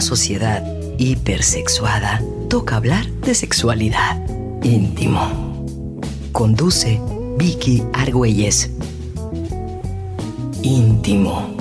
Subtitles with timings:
[0.00, 0.64] sociedad
[0.98, 4.20] hipersexuada, toca hablar de sexualidad
[4.62, 5.20] íntimo.
[6.32, 7.00] Conduce
[7.36, 8.70] Vicky Argüelles.
[10.62, 11.56] Íntimo.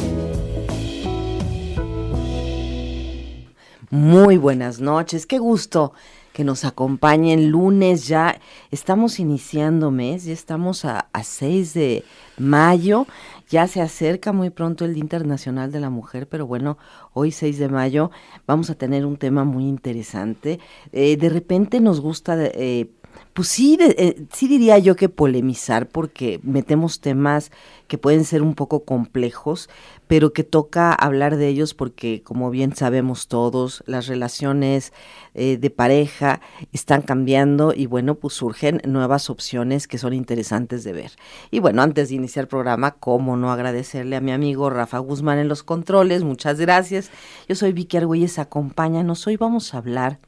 [3.89, 5.93] Muy buenas noches, qué gusto
[6.33, 8.39] que nos acompañen lunes ya.
[8.71, 12.03] Estamos iniciando mes, ya estamos a, a 6 de
[12.37, 13.07] mayo
[13.49, 16.77] ya se acerca muy pronto el Día Internacional de la Mujer, pero bueno,
[17.13, 18.11] hoy 6 de mayo
[18.45, 20.59] vamos a tener un tema muy interesante.
[20.91, 22.91] Eh, de repente nos gusta eh,
[23.33, 27.51] pues sí, eh, sí diría yo que polemizar porque metemos temas
[27.87, 29.69] que pueden ser un poco complejos,
[30.07, 34.93] pero que toca hablar de ellos porque, como bien sabemos todos, las relaciones
[35.35, 36.41] eh, de pareja
[36.73, 41.11] están cambiando y bueno, pues surgen nuevas opciones que son interesantes de ver.
[41.49, 45.39] Y bueno, antes de iniciar el programa, cómo no agradecerle a mi amigo Rafa Guzmán
[45.39, 47.09] en los controles, muchas gracias.
[47.47, 49.25] Yo soy Vicky Argüelles, acompáñanos.
[49.27, 50.19] Hoy vamos a hablar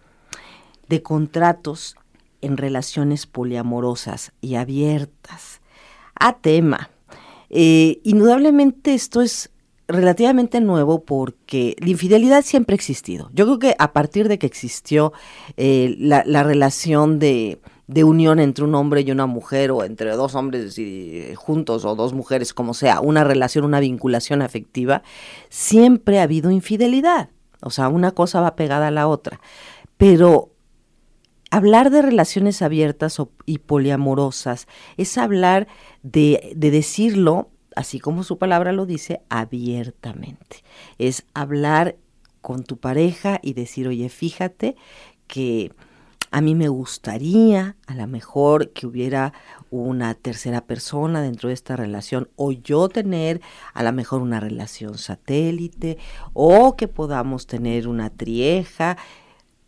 [0.87, 1.95] de contratos
[2.41, 5.61] en relaciones poliamorosas y abiertas.
[6.15, 6.89] A tema.
[7.49, 9.51] Eh, indudablemente esto es
[9.91, 13.29] relativamente nuevo porque la infidelidad siempre ha existido.
[13.33, 15.13] Yo creo que a partir de que existió
[15.57, 20.35] eh, la, relación de, de, unión entre un hombre y una mujer o entre dos
[20.35, 25.03] hombres y, juntos o dos mujeres, como sea, una relación, una vinculación afectiva,
[25.49, 27.29] siempre ha habido infidelidad.
[27.61, 29.39] O sea, una cosa va pegada a la otra.
[29.97, 30.49] Pero
[31.51, 35.67] hablar de relaciones abiertas y poliamorosas es hablar
[36.01, 40.63] de, de, decirlo, así como su palabra lo dice, abiertamente.
[40.97, 41.97] Es hablar
[42.41, 44.75] con tu pareja y decir, oye, fíjate
[45.27, 45.71] que
[46.31, 49.33] a mí me gustaría a lo mejor que hubiera
[49.69, 53.41] una tercera persona dentro de esta relación o yo tener
[53.73, 55.97] a lo mejor una relación satélite
[56.31, 58.97] o que podamos tener una trieja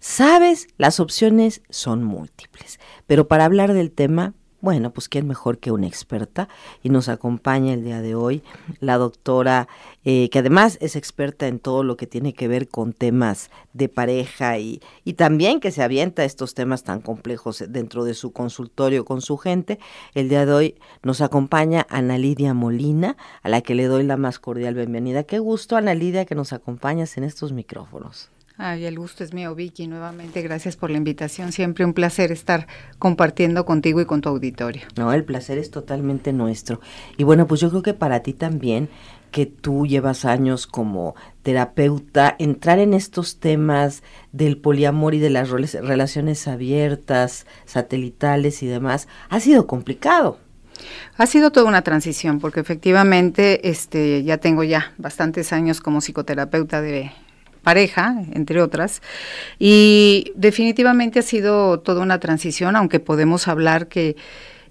[0.05, 5.71] Sabes, las opciones son múltiples, pero para hablar del tema, bueno, pues quién mejor que
[5.71, 6.49] una experta
[6.83, 8.43] y nos acompaña el día de hoy
[8.81, 9.69] la doctora,
[10.03, 13.87] eh, que además es experta en todo lo que tiene que ver con temas de
[13.87, 19.05] pareja y, y también que se avienta estos temas tan complejos dentro de su consultorio
[19.05, 19.79] con su gente.
[20.15, 24.17] El día de hoy nos acompaña Ana Lidia Molina, a la que le doy la
[24.17, 25.23] más cordial bienvenida.
[25.23, 28.29] Qué gusto, Ana Lidia, que nos acompañas en estos micrófonos.
[28.65, 29.87] Ay, el gusto es mío, Vicky.
[29.87, 31.51] Nuevamente, gracias por la invitación.
[31.51, 32.65] Siempre un placer estar
[32.97, 34.83] compartiendo contigo y con tu auditorio.
[34.95, 36.79] No, el placer es totalmente nuestro.
[37.17, 38.87] Y bueno, pues yo creo que para ti también,
[39.31, 44.01] que tú llevas años como terapeuta, entrar en estos temas
[44.31, 50.37] del poliamor y de las relaciones abiertas, satelitales y demás, ha sido complicado.
[51.17, 56.81] Ha sido toda una transición porque efectivamente este ya tengo ya bastantes años como psicoterapeuta
[56.81, 57.11] de
[57.63, 59.01] pareja, entre otras,
[59.57, 64.15] y definitivamente ha sido toda una transición, aunque podemos hablar que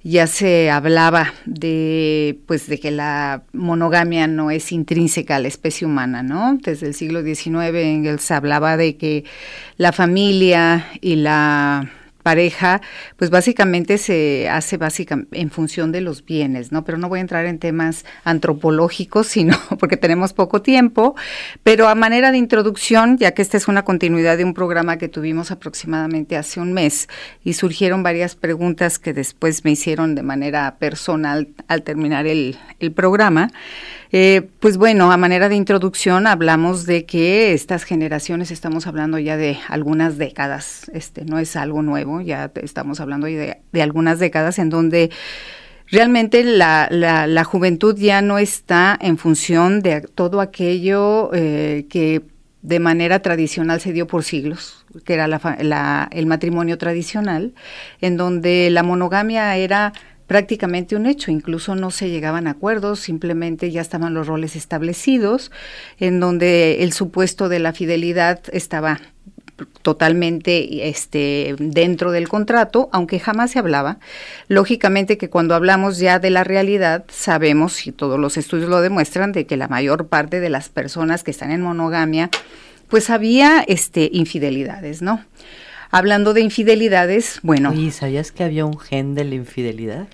[0.04, 5.86] ya se hablaba de pues de que la monogamia no es intrínseca a la especie
[5.86, 6.58] humana, ¿no?
[6.60, 9.24] Desde el siglo XIX se hablaba de que
[9.76, 11.88] la familia y la
[12.22, 12.80] pareja,
[13.16, 16.84] pues básicamente se hace básicamente en función de los bienes, ¿no?
[16.84, 21.14] Pero no voy a entrar en temas antropológicos, sino porque tenemos poco tiempo,
[21.62, 25.08] pero a manera de introducción, ya que esta es una continuidad de un programa que
[25.08, 27.08] tuvimos aproximadamente hace un mes
[27.44, 32.92] y surgieron varias preguntas que después me hicieron de manera personal al terminar el, el
[32.92, 33.50] programa,
[34.14, 39.38] eh, pues bueno, a manera de introducción hablamos de que estas generaciones, estamos hablando ya
[39.38, 44.70] de algunas décadas, este no es algo nuevo, ya estamos hablando de, algunas décadas en
[44.70, 45.10] donde
[45.90, 52.22] realmente la, la, juventud ya no está en función de todo aquello eh, que
[52.62, 55.26] de manera tradicional se dio por siglos, que era
[56.12, 57.54] el matrimonio tradicional,
[58.00, 59.92] en donde la monogamia era
[60.32, 65.50] prácticamente un hecho, incluso no se llegaban a acuerdos, simplemente ya estaban los roles establecidos,
[65.98, 69.00] en donde el supuesto de la fidelidad estaba
[69.82, 73.98] totalmente este dentro del contrato, aunque jamás se hablaba.
[74.48, 79.32] Lógicamente que cuando hablamos ya de la realidad, sabemos y todos los estudios lo demuestran
[79.32, 82.30] de que la mayor parte de las personas que están en monogamia
[82.88, 85.24] pues había este infidelidades, ¿no?
[85.90, 87.72] Hablando de infidelidades, bueno.
[87.72, 90.08] ¿Y sabías que había un gen de la infidelidad?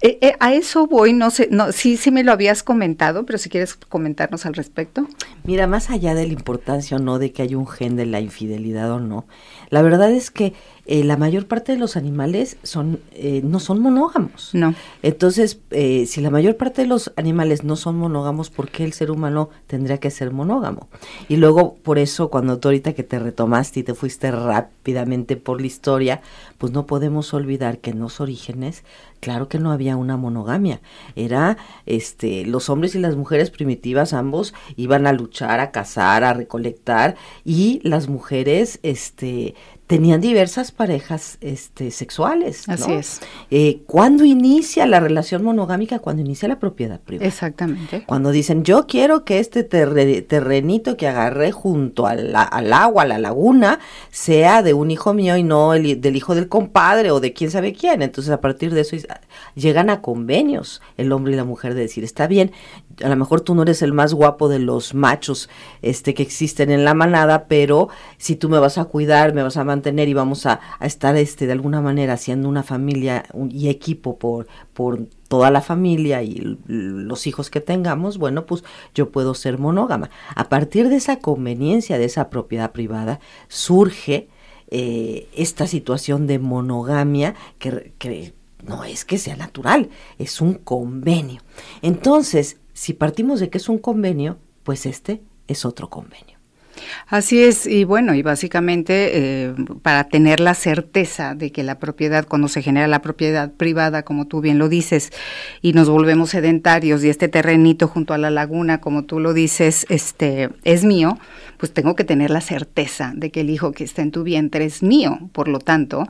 [0.00, 3.38] Eh, eh, a eso voy, no sé, no, sí, sí me lo habías comentado, pero
[3.38, 5.06] si quieres comentarnos al respecto.
[5.44, 8.20] Mira, más allá de la importancia o no de que haya un gen de la
[8.20, 9.26] infidelidad o no,
[9.70, 10.52] la verdad es que
[10.86, 14.50] eh, la mayor parte de los animales son eh, no son monógamos.
[14.52, 14.74] No.
[15.02, 18.92] Entonces, eh, si la mayor parte de los animales no son monógamos, ¿por qué el
[18.92, 20.88] ser humano tendría que ser monógamo?
[21.28, 25.60] Y luego, por eso, cuando tú ahorita que te retomaste y te fuiste rápidamente por
[25.60, 26.20] la historia,
[26.58, 28.84] pues no podemos olvidar que en los orígenes,
[29.20, 30.80] claro que no había una monogamia.
[31.16, 31.56] Era,
[31.86, 37.16] este, los hombres y las mujeres primitivas ambos iban a luchar, a cazar, a recolectar,
[37.44, 39.54] y las mujeres, este,
[39.86, 42.66] tenían diversas parejas este, sexuales.
[42.68, 43.20] Así es.
[43.50, 45.98] Eh, ¿Cuándo inicia la relación monogámica?
[45.98, 47.28] Cuando inicia la propiedad privada.
[47.28, 48.04] Exactamente.
[48.06, 53.18] Cuando dicen, yo quiero que este terrenito que agarré junto al, al, agua, a la
[53.18, 53.78] laguna,
[54.10, 57.50] sea de un hijo mío y no el, del hijo del compadre o de quién
[57.50, 58.00] sabe quién.
[58.00, 58.96] Entonces, a partir de eso,
[59.54, 62.52] llegan a convenios el hombre y la mujer de decir, está bien,
[63.02, 65.50] a lo mejor tú no eres el más guapo de los machos
[65.82, 69.56] este, que existen en la manada, pero si tú me vas a cuidar, me vas
[69.58, 74.18] a mantener y vamos a, estar este, de alguna manera haciendo una familia y equipo
[74.18, 78.62] por, por toda la familia y los hijos que tengamos, bueno, pues
[78.94, 80.10] yo puedo ser monógama.
[80.34, 84.28] A partir de esa conveniencia, de esa propiedad privada, surge
[84.68, 88.34] eh, esta situación de monogamia que, que
[88.66, 91.40] no es que sea natural, es un convenio.
[91.82, 96.33] Entonces, si partimos de que es un convenio, pues este es otro convenio.
[97.06, 102.26] Así es, y bueno, y básicamente eh, para tener la certeza de que la propiedad,
[102.26, 105.12] cuando se genera la propiedad privada, como tú bien lo dices,
[105.62, 109.86] y nos volvemos sedentarios y este terrenito junto a la laguna, como tú lo dices,
[109.88, 111.18] este es mío,
[111.58, 114.64] pues tengo que tener la certeza de que el hijo que está en tu vientre
[114.64, 115.18] es mío.
[115.32, 116.06] Por lo tanto,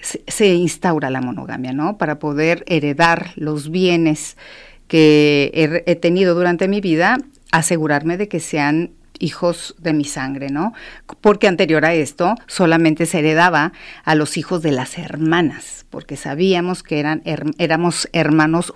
[0.00, 1.96] se, se instaura la monogamia, ¿no?
[1.96, 4.36] Para poder heredar los bienes
[4.92, 7.16] que he, tenido durante mi vida,
[7.50, 8.90] asegurarme de que sean
[9.22, 10.74] hijos de mi sangre, ¿no?
[11.20, 13.72] Porque anterior a esto solamente se heredaba
[14.04, 17.22] a los hijos de las hermanas, porque sabíamos que eran
[17.58, 18.74] éramos hermanos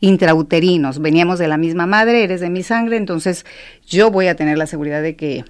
[0.00, 3.44] intrauterinos, veníamos de la misma madre, eres de mi sangre, entonces
[3.86, 5.44] yo voy a tener la seguridad de que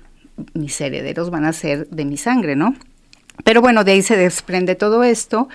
[0.54, 2.74] mis herederos van a ser de mi sangre, ¿no?
[3.44, 5.48] Pero bueno, de ahí se desprende todo esto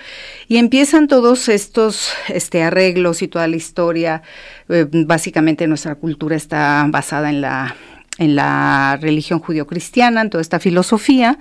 [0.46, 4.22] y empiezan todos estos este, arreglos y toda la historia.
[4.68, 7.76] Eh, básicamente nuestra cultura está basada en la,
[8.18, 11.38] en la religión judio-cristiana, en toda esta filosofía,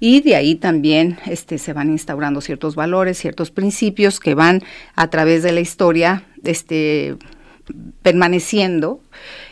[0.00, 4.62] y de ahí también este, se van instaurando ciertos valores, ciertos principios que van
[4.94, 7.16] a través de la historia este,
[8.02, 9.00] permaneciendo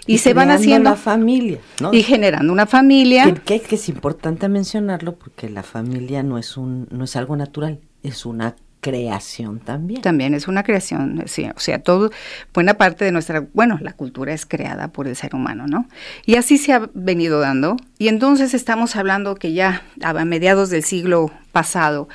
[0.06, 1.60] y, se van haciendo la familia
[1.92, 3.32] y generando una familia.
[3.44, 7.78] Que, que, es importante mencionarlo porque la familia no es un no es algo natural
[8.02, 10.02] es una creación también.
[10.02, 12.10] También es una creación, sí, o sea, todo,
[12.52, 15.86] buena parte de nuestra, bueno, la cultura es creada por el ser humano, ¿no?
[16.26, 17.76] Y así se ha venido dando.
[18.00, 22.08] Y entonces estamos hablando que ya a mediados del siglo pasado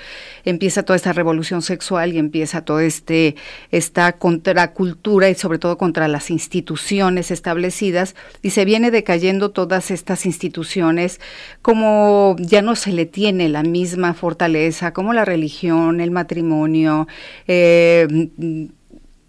[0.43, 3.35] empieza toda esta revolución sexual y empieza toda este,
[3.69, 10.25] esta contracultura y sobre todo contra las instituciones establecidas y se viene decayendo todas estas
[10.25, 11.21] instituciones
[11.61, 17.07] como ya no se le tiene la misma fortaleza como la religión, el matrimonio,
[17.47, 18.07] eh,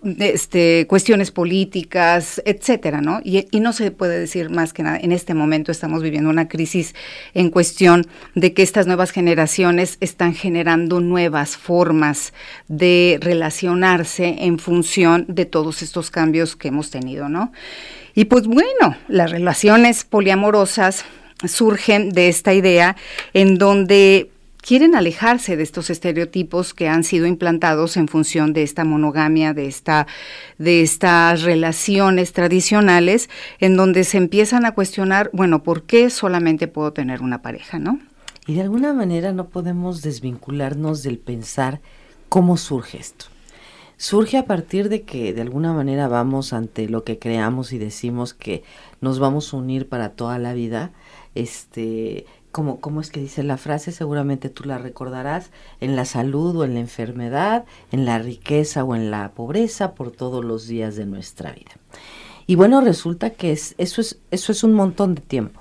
[0.04, 3.20] este, cuestiones políticas, etcétera, ¿no?
[3.24, 6.48] Y, y, no se puede decir más que nada, en este momento estamos viviendo una
[6.48, 6.94] crisis
[7.34, 12.32] en cuestión de que estas nuevas generaciones están generando nuevas formas
[12.68, 17.52] de relacionarse en función de todos estos cambios que hemos tenido, ¿no?
[18.14, 21.04] Y pues bueno, las relaciones poliamorosas
[21.44, 22.96] surgen de esta idea
[23.34, 24.30] en donde
[24.66, 29.66] quieren alejarse de estos estereotipos que han sido implantados en función de esta monogamia, de
[29.66, 30.08] esta
[30.58, 33.30] de estas relaciones tradicionales
[33.60, 38.00] en donde se empiezan a cuestionar, bueno, ¿por qué solamente puedo tener una pareja, no?
[38.48, 41.80] Y de alguna manera no podemos desvincularnos del pensar
[42.28, 43.26] cómo surge esto.
[43.98, 48.34] Surge a partir de que de alguna manera vamos ante lo que creamos y decimos
[48.34, 48.62] que
[49.00, 50.90] nos vamos a unir para toda la vida,
[51.34, 53.92] este como, ¿cómo es que dice la frase?
[53.92, 55.50] Seguramente tú la recordarás,
[55.82, 60.10] en la salud o en la enfermedad, en la riqueza o en la pobreza, por
[60.10, 61.72] todos los días de nuestra vida.
[62.46, 65.60] Y bueno, resulta que es, eso, es, eso es un montón de tiempo.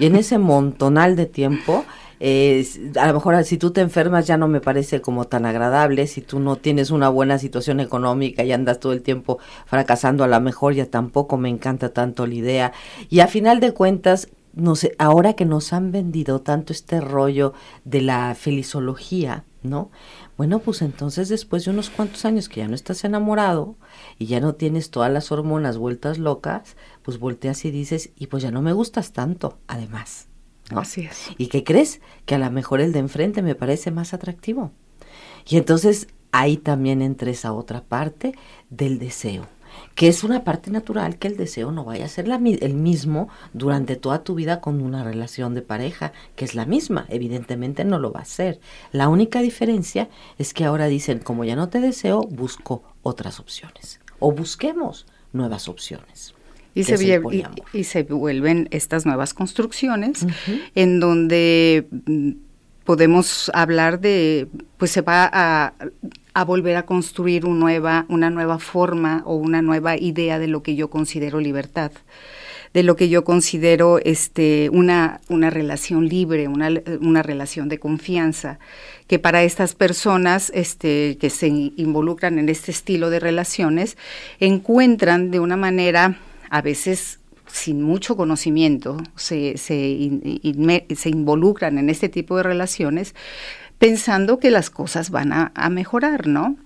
[0.00, 1.84] Y en ese montonal de tiempo,
[2.18, 6.22] a lo mejor si tú te enfermas ya no me parece como tan agradable, si
[6.22, 10.40] tú no tienes una buena situación económica y andas todo el tiempo fracasando, a lo
[10.40, 12.72] mejor ya tampoco me encanta tanto la idea.
[13.10, 17.52] Y a final de cuentas, no sé, ahora que nos han vendido tanto este rollo
[17.84, 19.90] de la felizología, ¿no?
[20.38, 23.76] Bueno, pues entonces después de unos cuantos años que ya no estás enamorado
[24.18, 28.42] y ya no tienes todas las hormonas vueltas locas, pues volteas y dices, y pues
[28.42, 30.28] ya no me gustas tanto, además.
[30.74, 31.28] Así es.
[31.36, 32.00] ¿Y qué crees?
[32.24, 34.72] Que a lo mejor el de enfrente me parece más atractivo.
[35.46, 38.34] Y entonces ahí también entra esa otra parte
[38.70, 39.46] del deseo
[39.96, 43.96] que es una parte natural que el deseo no vaya a ser el mismo durante
[43.96, 48.12] toda tu vida con una relación de pareja, que es la misma, evidentemente no lo
[48.12, 48.60] va a ser.
[48.92, 53.98] La única diferencia es que ahora dicen, como ya no te deseo, busco otras opciones
[54.18, 56.34] o busquemos nuevas opciones.
[56.74, 57.22] Y se,
[57.72, 60.26] y, se, vuelven estas nuevas construcciones
[60.74, 62.32] en donde mm,
[62.84, 65.72] podemos hablar de, pues se va a,
[66.44, 71.40] volver a construir una nueva, forma o una nueva idea de lo que yo considero
[71.40, 71.92] libertad
[72.74, 76.68] de lo que yo considero este, una, una relación libre, una,
[77.00, 78.58] una, relación de confianza,
[79.06, 83.96] que para estas personas este, que se involucran en este estilo de relaciones
[84.40, 86.18] encuentran de una manera
[86.50, 89.76] a veces sin mucho conocimiento se, se,
[91.04, 93.14] involucran en este tipo de relaciones
[93.78, 96.56] pensando que las cosas van a, mejorar, ¿no?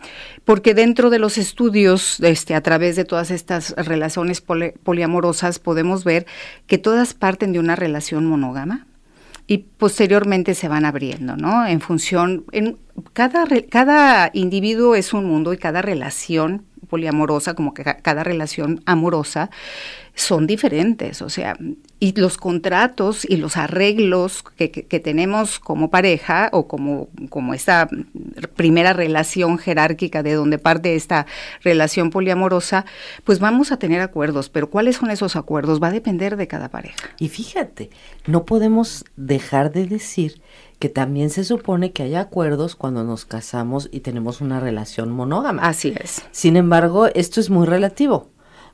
[0.44, 6.26] Porque dentro de los estudios, este, a través de todas estas relaciones poliamorosas, podemos ver
[6.66, 8.86] que todas parten de una relación monógama
[9.46, 11.66] y posteriormente se van abriendo, ¿no?
[11.66, 12.78] En función, en
[13.12, 19.50] cada, cada individuo es un mundo y cada relación poliamorosa, como que cada relación amorosa,
[20.20, 21.56] son diferentes, o sea,
[21.98, 24.68] y los contratos y los arreglos que,
[25.00, 27.88] tenemos como pareja o como, como esta
[28.54, 31.26] primera relación jerárquica de donde parte esta
[31.62, 32.84] relación poliamorosa,
[33.24, 35.82] pues vamos a tener acuerdos, pero ¿cuáles son esos acuerdos?
[35.82, 37.08] Va a depender de cada pareja.
[37.18, 37.90] Y fíjate,
[38.26, 40.40] no podemos dejar de decir
[40.78, 45.62] que también se supone que hay acuerdos cuando nos casamos y tenemos una relación monógama.
[45.62, 46.22] Así es.
[46.30, 48.30] Sin embargo, esto es muy relativo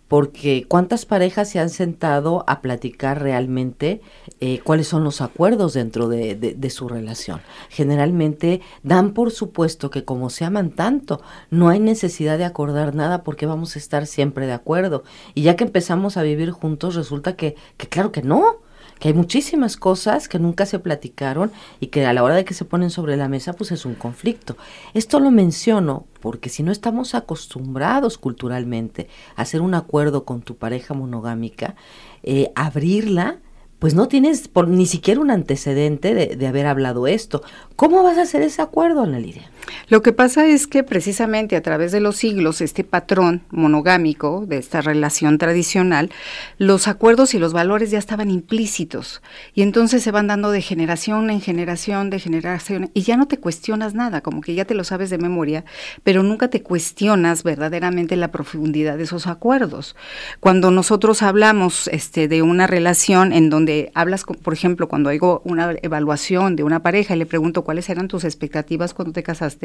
[0.09, 4.01] porque cuántas parejas se han sentado a platicar realmente
[4.41, 7.41] eh, cuáles son los acuerdos dentro de, de, su relación.
[7.71, 11.21] Generalmente dan por supuesto que como se aman tanto,
[11.51, 15.03] no hay necesidad de acordar nada porque vamos a estar siempre de acuerdo.
[15.35, 18.59] Y ya que empezamos a vivir juntos, resulta que, que claro que no,
[18.99, 22.55] que hay muchísimas cosas que nunca se platicaron y que a la hora de que
[22.55, 24.57] se ponen sobre la mesa, pues es un conflicto.
[24.95, 30.57] Esto lo menciono porque si no estamos acostumbrados culturalmente a hacer un acuerdo con tu
[30.57, 31.75] pareja monogámica,
[32.23, 33.39] eh, abrirla
[33.79, 37.43] pues no tienes por, ni siquiera un antecedente de, haber hablado esto.
[37.77, 39.51] ¿Cómo vas a hacer ese acuerdo, Ana Lidia?
[39.89, 44.59] Lo que pasa es que precisamente a través de los siglos, este patrón monogámico de
[44.59, 46.11] esta relación tradicional,
[46.59, 49.23] los acuerdos y los valores ya estaban implícitos
[49.55, 53.39] y entonces se van dando de generación en generación, de generación, y ya no te
[53.39, 55.65] cuestionas nada, como que ya te lo sabes de memoria,
[56.03, 59.97] pero nunca te cuestionas verdaderamente la profundidad de esos acuerdos.
[60.41, 65.75] Cuando nosotros hablamos este, de una relación en donde hablas, por ejemplo, cuando hago una
[65.83, 69.56] evaluación de una pareja y le pregunto cuáles eran tus expectativas cuando te casaste,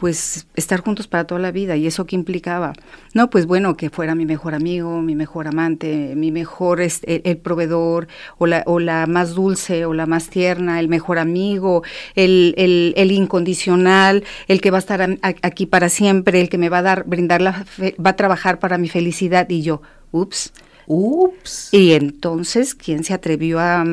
[0.00, 1.76] pues estar juntos para toda la vida.
[1.76, 2.72] ¿Y eso qué implicaba?
[3.12, 7.36] No, pues bueno, que fuera mi mejor amigo, mi mejor amante, mi mejor, este, el,
[7.36, 11.82] proveedor, o la, o la más dulce, o la más tierna, el mejor amigo,
[12.14, 16.70] el, el, el incondicional, el que va a estar aquí para siempre, el que me
[16.70, 17.66] va a dar, brindar la,
[18.04, 19.50] va a trabajar para mi felicidad.
[19.50, 20.52] Y yo, ups,
[20.92, 21.68] Ups.
[21.70, 23.84] Y entonces, ¿quién se atrevió a,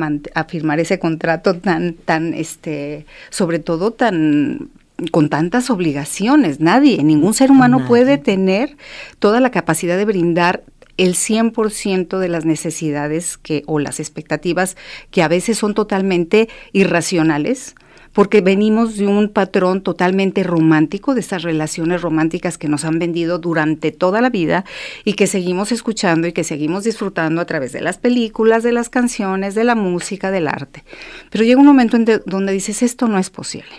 [0.48, 4.70] firmar ese contrato tan, tan, este, sobre todo tan
[5.10, 6.60] con tantas obligaciones?
[6.60, 8.76] Nadie, ningún ser humano puede tener
[9.18, 10.64] toda la capacidad de brindar
[10.96, 14.76] el 100% de las necesidades que o las expectativas
[15.10, 17.74] que a veces son totalmente irracionales
[18.12, 23.38] porque venimos de un patrón totalmente romántico, de estas relaciones románticas que nos han vendido
[23.38, 24.64] durante toda la vida
[25.04, 28.88] y que seguimos escuchando y que seguimos disfrutando a través de las películas, de las
[28.90, 30.82] canciones, de la música, del arte.
[31.30, 33.70] Pero llega un momento en donde dices, esto no es posible.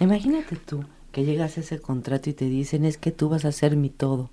[0.00, 3.52] Imagínate tú que llegas a ese contrato y te dicen, es que tú vas a
[3.52, 4.30] ser mi todo.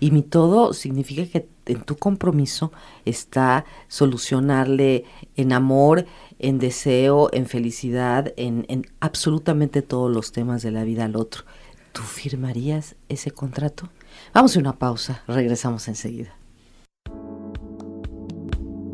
[0.00, 2.72] Y mi todo significa que en tu compromiso
[3.04, 5.04] está solucionarle
[5.36, 6.06] en amor,
[6.38, 11.44] en deseo, en felicidad, en, en absolutamente todos los temas de la vida al otro.
[11.92, 13.88] ¿Tú firmarías ese contrato?
[14.32, 16.34] Vamos a una pausa, regresamos enseguida.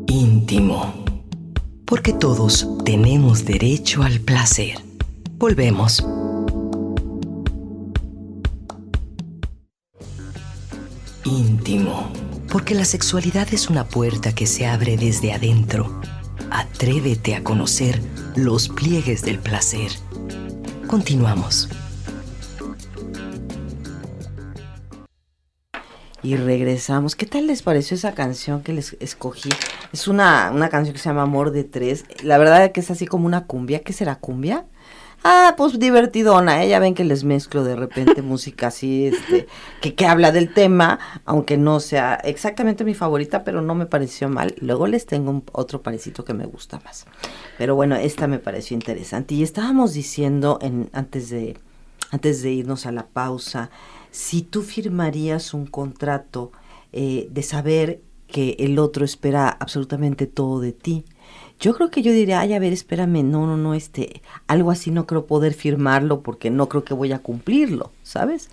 [0.07, 1.05] Íntimo.
[1.85, 4.88] Porque todos tenemos derecho al placer.
[5.39, 6.05] Volvemos.
[11.23, 12.11] Íntimo.
[12.51, 16.01] Porque la sexualidad es una puerta que se abre desde adentro.
[16.51, 18.01] Atrévete a conocer
[18.35, 19.91] los pliegues del placer.
[20.87, 21.69] Continuamos.
[26.21, 27.15] Y regresamos.
[27.15, 29.51] ¿Qué tal les pareció esa canción que les escogí?
[29.93, 32.03] Es una, una canción que se llama Amor de Tres.
[32.23, 33.79] La verdad es que es así como una cumbia.
[33.83, 34.65] ¿Qué será cumbia?
[35.23, 36.69] Ah, pues divertidona, ¿eh?
[36.69, 39.47] ya ven que les mezclo de repente música así, este,
[39.81, 44.29] que, que habla del tema, aunque no sea exactamente mi favorita, pero no me pareció
[44.29, 44.55] mal.
[44.61, 47.05] Luego les tengo un, otro parecito que me gusta más.
[47.57, 49.35] Pero bueno, esta me pareció interesante.
[49.35, 51.57] Y estábamos diciendo en, antes de,
[52.11, 53.69] antes de irnos a la pausa,
[54.11, 56.53] si tú firmarías un contrato
[56.93, 61.03] eh, de saber que el otro espera absolutamente todo de ti,
[61.59, 64.91] yo creo que yo diría, ay, a ver, espérame, no, no, no, este, algo así
[64.91, 68.49] no creo poder firmarlo porque no creo que voy a cumplirlo, ¿sabes?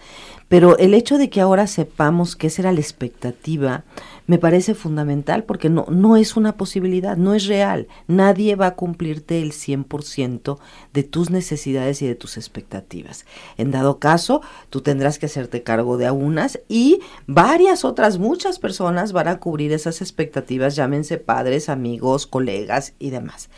[0.48, 3.84] Pero el hecho de que ahora sepamos que esa era la expectativa,
[4.26, 7.88] me parece fundamental porque no, no es una posibilidad, no es real.
[8.08, 10.58] Nadie va a cumplirte el 100%
[10.92, 13.24] de tus necesidades y de tus expectativas.
[13.56, 19.12] En dado caso, tú tendrás que hacerte cargo de algunas y varias otras, muchas personas
[19.12, 23.50] van a cubrir esas expectativas, llámense padres, amigos, colegas y demás.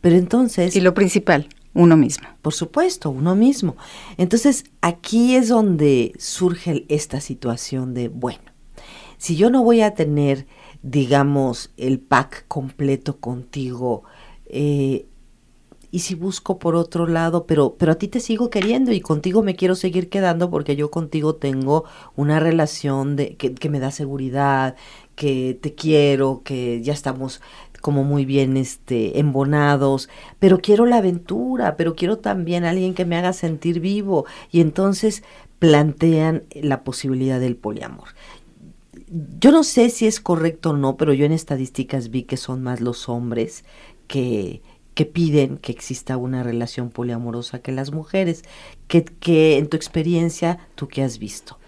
[0.00, 0.76] Pero entonces...
[0.76, 2.28] Y lo principal, uno mismo.
[2.42, 3.76] Por supuesto, uno mismo.
[4.16, 8.55] Entonces, aquí es donde surge esta situación de, bueno,
[9.18, 10.46] si yo no voy a tener,
[10.82, 14.04] digamos, el pack completo contigo,
[14.46, 15.06] eh,
[15.90, 19.42] y si busco por otro lado, pero, pero a ti te sigo queriendo y contigo
[19.42, 21.84] me quiero seguir quedando porque yo contigo tengo
[22.16, 24.76] una relación de, que, que me da seguridad,
[25.14, 27.40] que te quiero, que ya estamos
[27.80, 30.08] como muy bien este embonados,
[30.38, 34.26] pero quiero la aventura, pero quiero también alguien que me haga sentir vivo.
[34.50, 35.22] Y entonces
[35.58, 38.08] plantean la posibilidad del poliamor
[39.40, 42.62] yo no sé si es correcto o no, pero yo en estadísticas vi que son
[42.62, 43.64] más los hombres
[44.06, 44.62] que,
[44.96, 48.42] que piden que exista una relación poliamorosa que las mujeres.
[48.88, 51.58] que, en tu experiencia, tú qué has visto?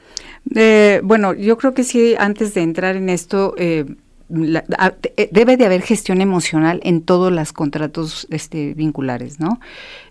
[0.55, 3.85] Eh, bueno, yo creo que sí, antes de entrar en esto, eh,
[4.31, 9.61] eh, debe de haber gestión emocional en todos los contratos este, vinculares, ¿no?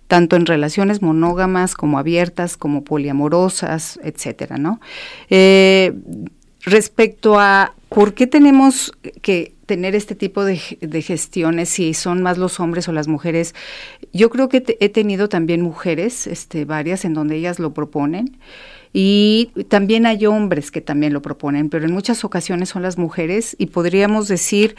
[0.08, 4.80] Tanto en relaciones monógamas como abiertas, como poliamorosas, etcétera, ¿no?
[6.68, 12.60] Respecto a por qué tenemos que tener este tipo de, gestiones, si son más los
[12.60, 13.56] hombres o las mujeres,
[14.12, 18.38] yo creo que he tenido también mujeres, este, varias, en donde ellas lo proponen.
[18.92, 23.56] Y también hay hombres que también lo proponen, pero en muchas ocasiones son las mujeres
[23.58, 24.76] y podríamos decir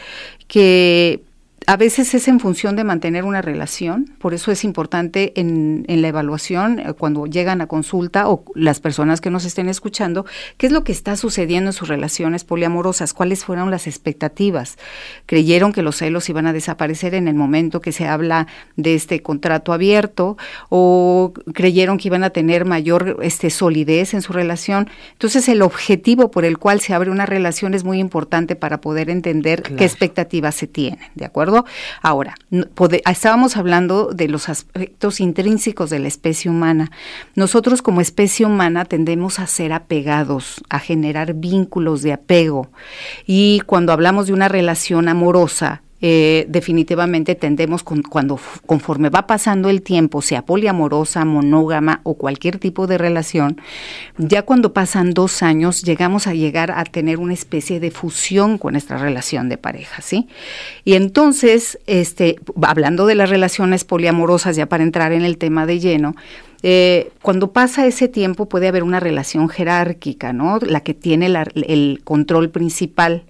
[0.46, 1.22] que
[1.68, 6.08] a veces es en función de mantener una relación, por eso es importante en, la
[6.08, 10.24] evaluación, eh, cuando llegan a consulta o las personas que nos estén escuchando,
[10.56, 14.78] qué es lo que está sucediendo en sus relaciones poliamorosas, cuáles fueron las expectativas.
[15.26, 19.20] ¿Creyeron que los celos iban a desaparecer en el momento que se habla de este
[19.20, 20.38] contrato abierto
[20.70, 24.88] o creyeron que iban a tener mayor este, solidez en su relación?
[25.12, 29.10] Entonces el objetivo por el cual se abre una relación es muy importante para poder
[29.10, 31.57] entender qué expectativas se tienen, ¿de acuerdo?
[32.02, 32.34] Ahora,
[33.06, 36.90] estábamos hablando de los aspectos intrínsecos de la especie humana.
[37.34, 42.70] Nosotros como especie humana tendemos a ser apegados, a generar vínculos de apego.
[43.26, 49.82] Y cuando hablamos de una relación amorosa, eh, definitivamente tendemos cuando conforme va pasando el
[49.82, 53.60] tiempo, sea poliamorosa, monógama o cualquier tipo de relación,
[54.16, 58.72] ya cuando pasan dos años llegamos a llegar a tener una especie de fusión con
[58.72, 60.28] nuestra relación de pareja, ¿sí?
[60.84, 65.80] Y entonces, este, hablando de las relaciones poliamorosas, ya para entrar en el tema de
[65.80, 66.14] lleno,
[66.62, 70.58] eh, cuando pasa ese tiempo puede haber una relación jerárquica, ¿no?
[70.60, 73.24] La que tiene el control principal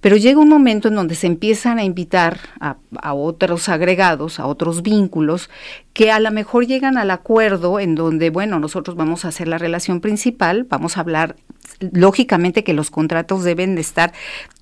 [0.00, 2.76] pero llega un momento en donde se empiezan a invitar a,
[3.14, 5.50] otros agregados, a otros vínculos,
[5.92, 9.58] que a lo mejor llegan al acuerdo en donde, bueno, nosotros vamos a hacer la
[9.58, 11.36] relación principal, vamos a hablar,
[11.80, 14.12] lógicamente que los contratos deben de estar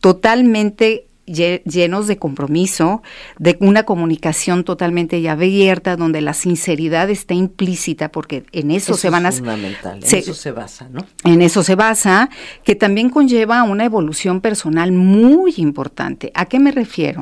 [0.01, 3.03] totalmente llenos de compromiso,
[3.39, 9.27] de una comunicación totalmente abierta, donde la sinceridad está implícita, porque en eso, se van
[9.27, 9.33] a...
[9.33, 11.07] Fundamental, en eso se basa, ¿no?
[11.25, 12.31] En eso se basa,
[12.65, 16.31] que también conlleva una evolución personal muy importante.
[16.35, 17.21] ¿A qué me refiero?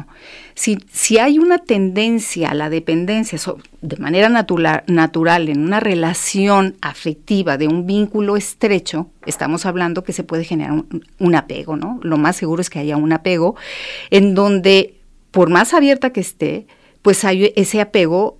[0.54, 3.38] Si, hay una tendencia a la dependencia
[3.80, 10.12] de manera natural, natural en una relación afectiva de un vínculo estrecho, estamos hablando que
[10.12, 10.84] se puede generar
[11.18, 11.98] un, apego, ¿no?
[12.02, 13.56] Lo más seguro es que haya un apego
[14.10, 16.66] en donde, por más abierta que esté,
[17.00, 18.38] pues hay ese apego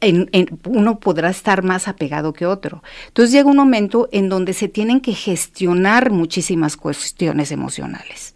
[0.00, 2.82] en, uno podrá estar más apegado que otro.
[3.08, 8.35] Entonces llega un momento en donde se tienen que gestionar muchísimas cuestiones emocionales.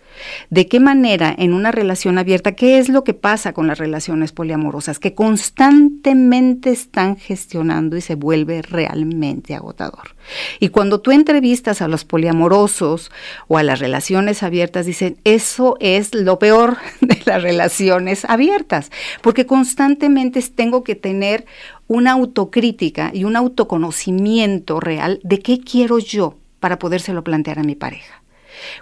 [0.50, 4.32] ¿De qué manera en una relación abierta, qué es lo que pasa con las relaciones
[4.32, 4.98] poliamorosas?
[4.98, 10.14] Que constantemente están gestionando y se vuelve realmente agotador.
[10.58, 13.10] Y cuando tú entrevistas a los poliamorosos
[13.48, 18.90] o a las relaciones abiertas, dicen, eso es lo peor de las relaciones abiertas,
[19.22, 21.46] porque constantemente tengo que tener
[21.86, 27.74] una autocrítica y un autoconocimiento real de qué quiero yo para podérselo plantear a mi
[27.74, 28.19] pareja.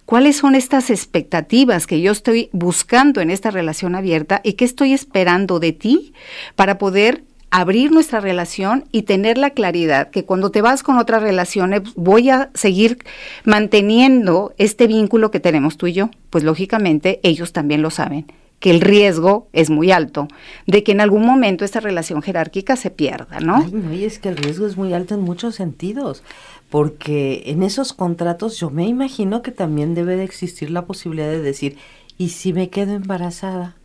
[0.05, 4.93] ¿Cuáles son estas expectativas que yo estoy buscando en esta relación abierta y qué estoy
[4.93, 6.13] esperando de ti
[6.57, 11.23] para poder abrir nuestra relación y tener la claridad que cuando te vas con otras
[11.23, 12.99] relaciones voy a seguir
[13.45, 16.11] manteniendo este vínculo que tenemos tú y yo?
[16.31, 18.27] Pues lógicamente ellos también lo saben
[18.61, 20.29] que el riesgo es muy alto
[20.67, 23.57] de que en algún momento esta relación jerárquica se pierda, ¿no?
[23.65, 26.23] Ay, no, y es que el riesgo es muy alto en muchos sentidos
[26.71, 31.41] porque en esos contratos yo me imagino que también debe de existir la posibilidad de
[31.41, 31.79] decir,
[32.19, 33.77] ¿y si me quedo embarazada?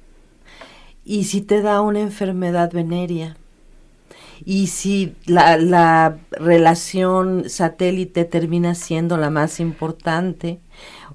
[1.06, 3.38] ¿Y si te da una enfermedad venérea?
[4.46, 10.60] ¿Y si la, la relación satélite termina siendo la más importante?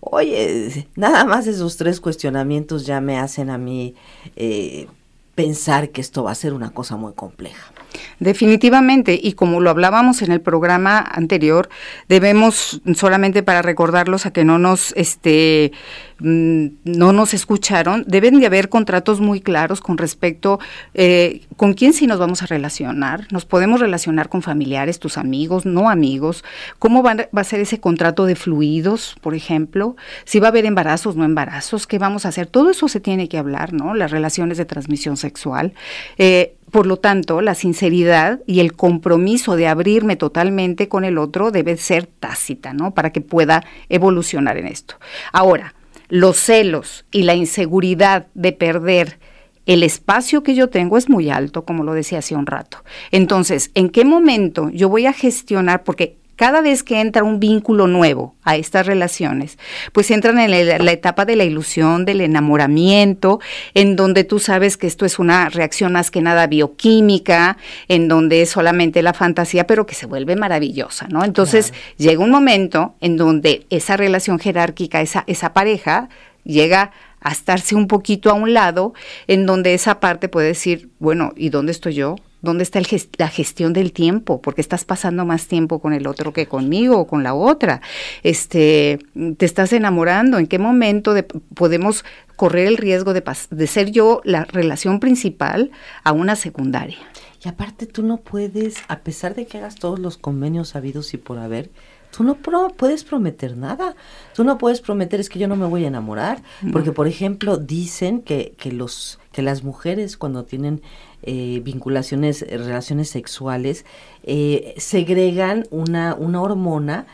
[0.00, 3.94] Oye, nada más esos tres cuestionamientos ya me hacen a mí
[4.36, 4.86] eh,
[5.34, 7.72] pensar que esto va a ser una cosa muy compleja.
[8.20, 11.68] Definitivamente, y como lo hablábamos en el programa anterior,
[12.08, 15.72] debemos solamente para recordarlos a que no nos este
[16.18, 20.58] mm, no nos escucharon, deben de haber contratos muy claros con respecto
[20.94, 25.64] eh, con quién sí nos vamos a relacionar, nos podemos relacionar con familiares, tus amigos,
[25.64, 26.44] no amigos,
[26.78, 30.66] cómo va, va a ser ese contrato de fluidos, por ejemplo, si va a haber
[30.66, 33.94] embarazos, no embarazos, qué vamos a hacer, todo eso se tiene que hablar, ¿no?
[33.94, 35.72] Las relaciones de transmisión sexual.
[36.16, 41.50] Eh, por lo tanto, la sinceridad y el compromiso de abrirme totalmente con el otro
[41.50, 42.94] debe ser tácita, ¿no?
[42.94, 44.96] Para que pueda evolucionar en esto.
[45.32, 45.74] Ahora,
[46.08, 49.18] los celos y la inseguridad de perder
[49.66, 52.84] el espacio que yo tengo es muy alto, como lo decía hace un rato.
[53.10, 55.84] Entonces, ¿en qué momento yo voy a gestionar?
[55.84, 59.58] Porque cada vez que entra un vínculo nuevo a estas relaciones,
[59.92, 60.52] pues entran en
[60.84, 63.40] la, etapa de la ilusión, del enamoramiento,
[63.74, 67.56] en donde tú sabes que esto es una reacción más que nada bioquímica,
[67.88, 71.24] en donde es solamente la fantasía, pero que se vuelve maravillosa, ¿no?
[71.24, 76.08] Entonces llega un momento en donde esa relación jerárquica, esa, esa pareja,
[76.44, 78.94] llega a estarse un poquito a un lado,
[79.26, 82.16] en donde esa parte puede decir, bueno, ¿y dónde estoy yo?
[82.40, 82.80] ¿Dónde está
[83.18, 84.40] la gestión del tiempo?
[84.40, 87.80] Porque estás pasando más tiempo con el otro que conmigo o con la otra.
[88.22, 89.00] Este,
[89.36, 90.38] te estás enamorando.
[90.38, 91.14] ¿En qué momento
[91.54, 92.04] podemos
[92.36, 95.72] correr el riesgo de, de ser yo la relación principal
[96.04, 96.98] a una secundaria?
[97.44, 101.18] Y aparte tú no puedes, a pesar de que hagas todos los convenios habidos y
[101.18, 101.70] por haber,
[102.18, 103.94] tú no puedes prometer nada.
[104.34, 107.58] Tú no puedes prometer es que yo no me voy a enamorar, porque por ejemplo
[107.58, 110.82] dicen que, que los que las mujeres cuando tienen
[111.22, 113.84] eh, vinculaciones, eh, relaciones sexuales,
[114.24, 117.06] eh, segregan una, una hormona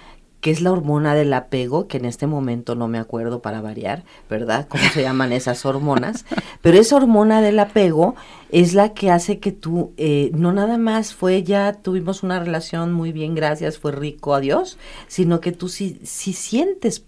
[0.45, 4.05] que es la hormona del apego, que en este momento no me acuerdo para variar,
[4.29, 4.69] ¿verdad?
[4.69, 6.27] ¿Cómo se llaman esas hormonas?
[6.61, 8.15] Pero esa hormona del apego
[8.51, 9.95] es la que hace que tú,
[10.33, 14.77] no nada más fue ya, tuvimos una relación muy bien, gracias, fue rico, adiós,
[15.07, 17.07] sino que tú sí, sí sientes,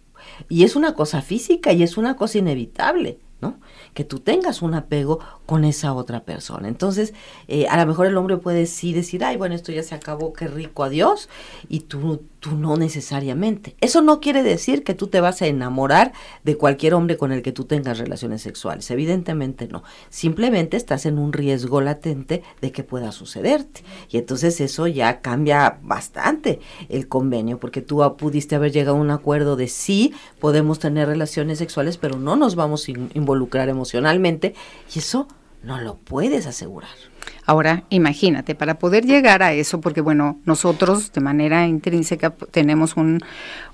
[0.48, 3.58] y es una cosa física y es una cosa inevitable, ¿no?
[3.96, 6.68] que tú tengas un apego con esa otra persona.
[6.68, 7.14] Entonces,
[7.48, 10.34] eh, a lo mejor el hombre puede sí decir, ay, bueno, esto ya se acabó,
[10.34, 11.30] qué rico, adiós,
[11.70, 13.74] y tú, tú no necesariamente.
[13.80, 16.12] Eso no quiere decir que tú te vas a enamorar
[16.44, 19.82] de cualquier hombre con el que tú tengas relaciones sexuales, evidentemente no.
[20.10, 23.82] Simplemente estás en un riesgo latente de que pueda sucederte.
[24.10, 29.10] Y entonces eso ya cambia bastante el convenio, porque tú pudiste haber llegado a un
[29.10, 34.54] acuerdo de sí, podemos tener relaciones sexuales, pero no nos vamos a involucrar emocionalmente,
[34.94, 35.26] y eso
[35.64, 37.15] no lo puedes asegurar.
[37.44, 42.94] Ahora, imagínate, para poder llegar a eso, porque bueno, nosotros de manera intrínseca tenemos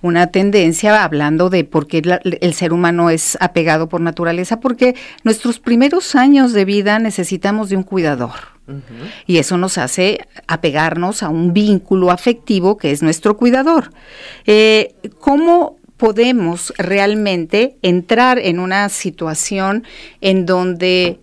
[0.03, 5.59] una tendencia hablando de por qué el ser humano es apegado por naturaleza, porque nuestros
[5.59, 8.53] primeros años de vida necesitamos de un cuidador.
[9.27, 13.91] Y eso nos hace apegarnos a un vínculo afectivo que es nuestro cuidador.
[14.47, 19.85] Eh, ¿Cómo podemos realmente entrar en una situación
[20.21, 21.21] en donde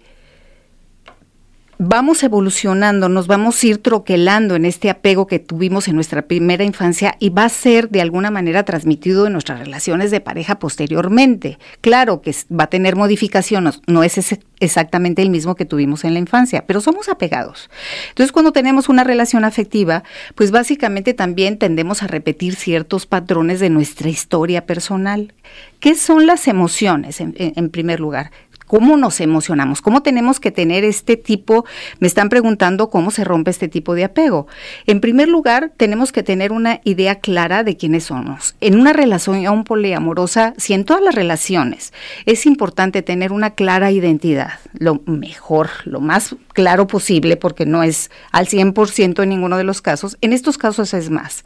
[1.82, 6.66] vamos evolucionando, nos vamos a ir troquelando en este apego que tuvimos en nuestra primera
[6.66, 11.58] infancia y va a ser de alguna manera transmitido en nuestras relaciones de pareja posteriormente.
[11.80, 14.20] Claro que va a tener modificaciones, no es
[14.60, 17.70] exactamente el mismo que tuvimos en la infancia, pero somos apegados.
[18.10, 20.04] Entonces, cuando tenemos una relación afectiva,
[20.36, 25.34] pues básicamente también tendemos a repetir ciertos patrones de nuestra historia personal.
[25.80, 28.32] ¿Qué son las emociones, en primer lugar?
[28.70, 31.66] Cómo nos emocionamos, cómo tenemos que tener este tipo,
[31.98, 34.46] me están preguntando cómo se rompe este tipo de apego.
[34.86, 38.56] En primer lugar, tenemos que tener una idea clara de quiénes somos.
[38.62, 41.94] En una relación poliamorosa, si en todas las relaciones
[42.28, 48.12] es importante tener una clara identidad, lo mejor, lo más claro posible, porque no es
[48.32, 51.44] al 100% en ninguno de los casos, en estos casos es más.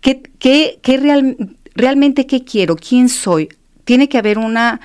[0.00, 1.36] ¿Qué, qué, qué real,
[1.76, 2.74] realmente qué quiero?
[2.74, 3.50] ¿Quién soy?
[3.84, 4.80] Tiene que haber una,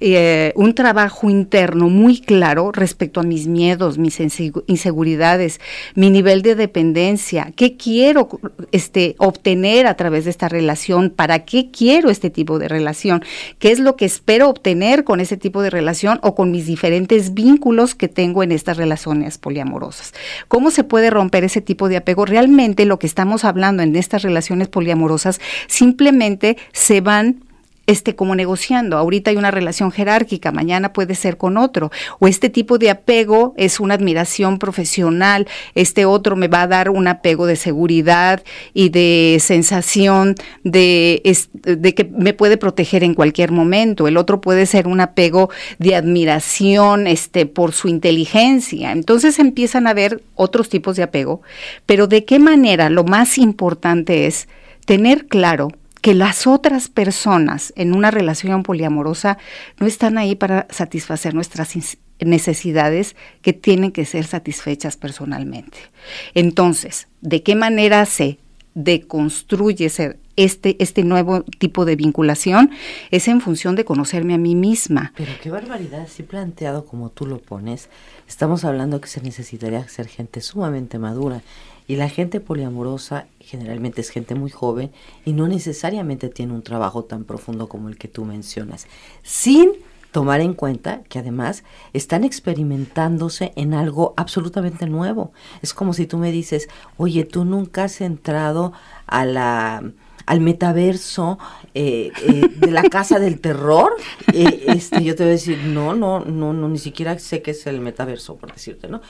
[0.00, 5.60] eh, un trabajo interno muy claro respecto a mis miedos, mis inseguridades,
[5.94, 8.28] mi nivel de dependencia, qué quiero
[8.70, 13.24] este, obtener a través de esta relación, para qué quiero este tipo de relación,
[13.58, 17.34] qué es lo que espero obtener con ese tipo de relación o con mis diferentes
[17.34, 20.12] vínculos que tengo en estas relaciones poliamorosas.
[20.48, 22.24] ¿Cómo se puede romper ese tipo de apego?
[22.24, 27.44] Realmente lo que estamos hablando en estas relaciones poliamorosas simplemente se van
[27.86, 28.96] este, como negociando.
[28.96, 31.90] Ahorita hay una relación jerárquica, mañana puede ser con otro.
[32.18, 36.90] O este tipo de apego es una admiración profesional, este otro me va a dar
[36.90, 38.42] un apego de seguridad
[38.74, 41.22] y de sensación de,
[41.62, 44.08] de que me puede proteger en cualquier momento.
[44.08, 48.92] El otro puede ser un apego de admiración este, por su inteligencia.
[48.92, 51.42] Entonces empiezan a haber otros tipos de apego,
[51.86, 54.48] pero de qué manera lo más importante es
[54.86, 59.38] tener claro que las otras personas en una relación poliamorosa
[59.78, 61.74] no están ahí para satisfacer nuestras
[62.18, 65.78] necesidades que tienen que ser satisfechas personalmente.
[66.34, 68.38] Entonces, ¿de qué manera se
[68.74, 69.90] deconstruye
[70.34, 72.70] este, este nuevo tipo de vinculación?
[73.12, 75.12] Es en función de conocerme a mí misma.
[75.16, 77.88] Pero qué barbaridad, si planteado como tú lo pones,
[78.26, 81.42] estamos hablando que se necesitaría ser gente sumamente madura
[81.92, 84.92] y la gente poliamorosa generalmente es gente muy joven
[85.26, 88.86] y no necesariamente tiene un trabajo tan profundo como el que tú mencionas,
[89.22, 89.72] sin
[90.10, 95.32] tomar en cuenta que además están experimentándose en algo absolutamente nuevo.
[95.60, 98.72] Es como si tú me dices, oye, tú nunca has entrado
[99.06, 99.92] a la
[100.32, 101.38] al metaverso
[101.74, 103.94] eh, eh, de la casa del terror,
[104.32, 107.50] eh, este, yo te voy a decir, no, no, no, no, ni siquiera sé qué
[107.50, 109.02] es el metaverso, por decirte, ¿no?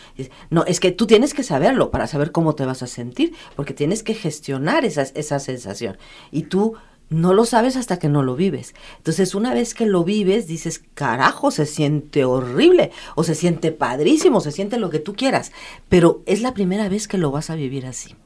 [0.51, 3.73] no, es que tú tienes que saberlo para saber cómo te vas a sentir, porque
[3.73, 5.97] tienes que gestionar esa, esa sensación.
[6.33, 6.75] Y tú
[7.09, 8.75] no lo sabes hasta que no lo vives.
[8.97, 14.41] Entonces, una vez que lo vives, dices, carajo, se siente horrible, o se siente padrísimo,
[14.41, 15.53] se siente lo que tú quieras,
[15.89, 18.17] pero es la primera vez que lo vas a vivir así.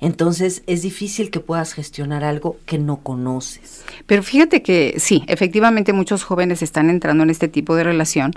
[0.00, 3.84] Entonces es difícil que puedas gestionar algo que no conoces.
[4.06, 8.32] Pero fíjate que sí, efectivamente muchos jóvenes están entrando en este tipo de relación,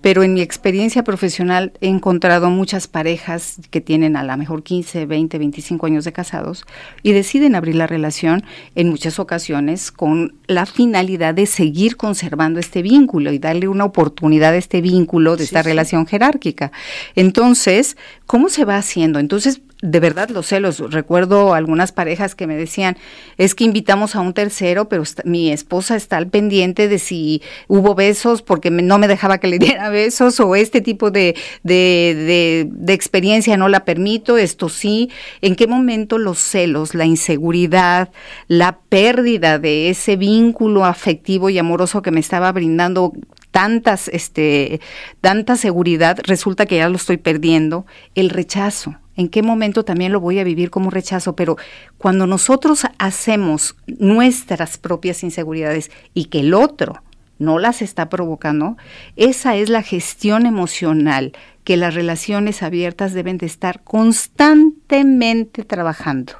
[0.00, 5.06] pero en mi experiencia profesional he encontrado muchas parejas que tienen a lo mejor 15,
[5.06, 6.64] 20, 25 años de casados
[7.02, 12.82] y deciden abrir la relación en muchas ocasiones con la finalidad de seguir conservando este
[12.82, 16.70] vínculo y darle una oportunidad a este vínculo de esta relación jerárquica.
[17.14, 17.96] Entonces,
[18.26, 19.18] ¿cómo se va haciendo?
[19.18, 20.78] Entonces, de verdad los celos.
[20.90, 22.96] Recuerdo algunas parejas que me decían,
[23.36, 27.94] es que invitamos a un tercero, pero mi esposa está al pendiente de si hubo
[27.94, 32.92] besos porque no me dejaba que le diera besos o este tipo de, de, de,
[32.92, 35.10] experiencia no la permito, esto sí.
[35.42, 38.10] ¿En qué momento los celos, la inseguridad,
[38.48, 43.12] la pérdida de ese vínculo afectivo y amoroso que me estaba brindando
[43.58, 44.80] tantas, este,
[45.20, 50.20] tanta seguridad, resulta que ya lo estoy perdiendo, el rechazo en qué momento también lo
[50.20, 51.56] voy a vivir como rechazo, pero
[51.96, 57.02] cuando nosotros hacemos nuestras propias inseguridades y que el otro
[57.40, 58.76] no las está provocando,
[59.16, 61.32] esa es la gestión emocional
[61.64, 66.34] que las relaciones abiertas deben de estar constantemente trabajando.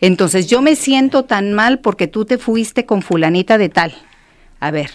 [0.00, 3.94] Entonces yo me siento tan mal porque tú te fuiste con fulanita de tal.
[4.58, 4.90] A ver,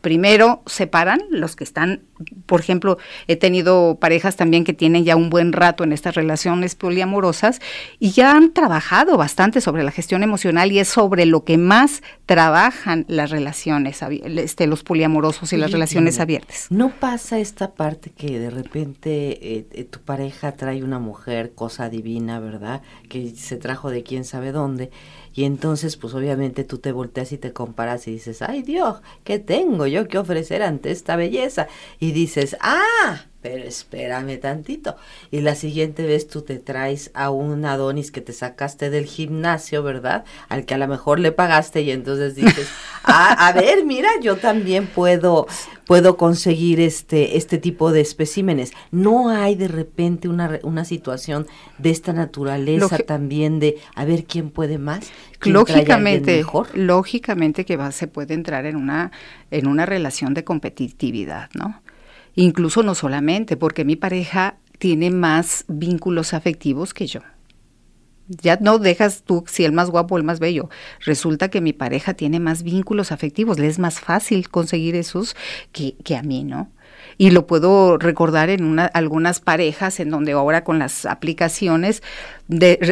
[0.00, 2.02] primero separan los que están,
[2.46, 6.74] por ejemplo, he tenido parejas también que tienen ya un buen rato en estas relaciones
[6.74, 7.60] poliamorosas
[7.98, 12.02] y ya han trabajado bastante sobre la gestión emocional y es sobre lo que más
[12.26, 16.66] trabajan las relaciones, este, los poliamorosos y las relaciones abiertas.
[16.70, 21.88] ¿No pasa esta parte que de repente eh, eh, tu pareja trae una mujer, cosa
[21.88, 22.82] divina, ¿verdad?
[23.08, 24.90] Que se trajo de quién sabe dónde
[25.38, 29.38] y entonces, pues obviamente tú te volteas y te comparas y dices, ay Dios, ¿qué
[29.38, 31.68] tengo yo que ofrecer ante esta belleza?
[32.00, 34.96] Y dices, ah, pero espérame tantito.
[35.30, 39.82] Y la siguiente vez tú te traes a un Adonis que te sacaste del gimnasio,
[39.82, 40.26] ¿verdad?
[40.50, 42.68] Al que a lo mejor le pagaste y entonces dices,
[43.04, 45.46] ah, a ver, mira, yo también puedo,
[45.86, 48.72] puedo conseguir este, este tipo de especímenes.
[48.90, 51.46] No hay de repente una, una situación
[51.78, 55.10] de esta naturaleza también de a ver quién puede más.
[55.40, 59.10] lógicamente, lógicamente que va, se puede entrar en una,
[59.50, 61.80] en una relación de competitividad, ¿no?
[62.40, 67.20] Incluso no solamente, porque mi pareja tiene más vínculos afectivos que yo.
[68.28, 70.68] Ya no dejas tú si el más guapo o el más bello.
[71.04, 75.34] Resulta que mi pareja tiene más vínculos afectivos, le es más fácil conseguir esos
[75.72, 76.70] que, que a mí, ¿no?
[77.18, 82.02] Y lo puedo recordar en una, algunas parejas en donde ahora con las aplicaciones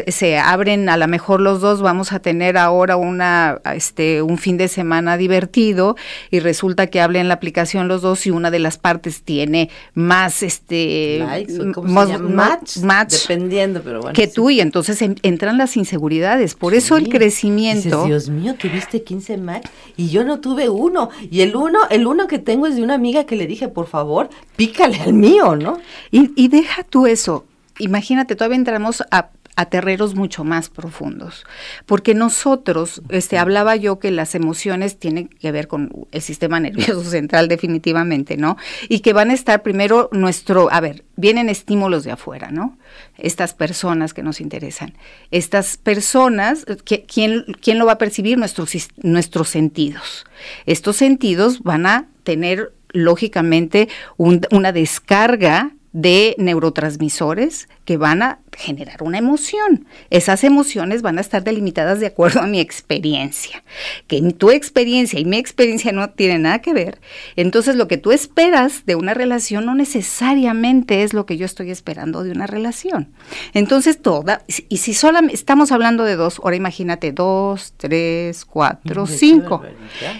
[0.09, 4.59] se abren a lo mejor los dos, vamos a tener ahora una, este, un fin
[4.59, 5.97] de semana divertido
[6.31, 10.43] y resulta que hablen la aplicación los dos y una de las partes tiene más,
[10.43, 11.25] este,
[12.83, 16.55] match, dependiendo, pero bueno, que tú y entonces entran las inseguridades.
[16.55, 18.05] Por eso el crecimiento.
[18.05, 22.27] Dios mío, tuviste 15 match y yo no tuve uno y el uno, el uno
[22.27, 24.16] que tengo es de una amiga que le dije, por favor,
[24.57, 25.79] pícale al mío, ¿no?
[26.11, 27.47] Y, y deja tú eso.
[27.79, 31.45] Imagínate, todavía entramos a a terreros mucho más profundos.
[31.87, 37.03] Porque nosotros, este, hablaba yo que las emociones tienen que ver con el sistema nervioso
[37.11, 38.59] central definitivamente, ¿no?
[38.89, 42.79] Y que van a estar primero nuestro, a ver, vienen estímulos de afuera, ¿no?
[43.17, 44.93] Estas personas que nos interesan.
[45.31, 48.37] Estas personas, ¿quién, quién lo va a percibir?
[48.37, 50.27] Nuestros, nuestros sentidos.
[50.67, 59.17] Estos sentidos van a tener lógicamente una descarga de neurotransmisores que van a generar una
[59.17, 59.87] emoción.
[60.11, 63.65] Esas emociones van a estar delimitadas de acuerdo a mi experiencia.
[64.07, 67.01] Que tu experiencia y mi experiencia no tienen nada que ver.
[67.37, 71.71] Entonces lo que tú esperas de una relación no necesariamente es lo que yo estoy
[71.71, 73.09] esperando de una relación.
[73.55, 79.63] Entonces toda, y si solo estamos hablando de dos, ahora imagínate dos, tres, cuatro, cinco.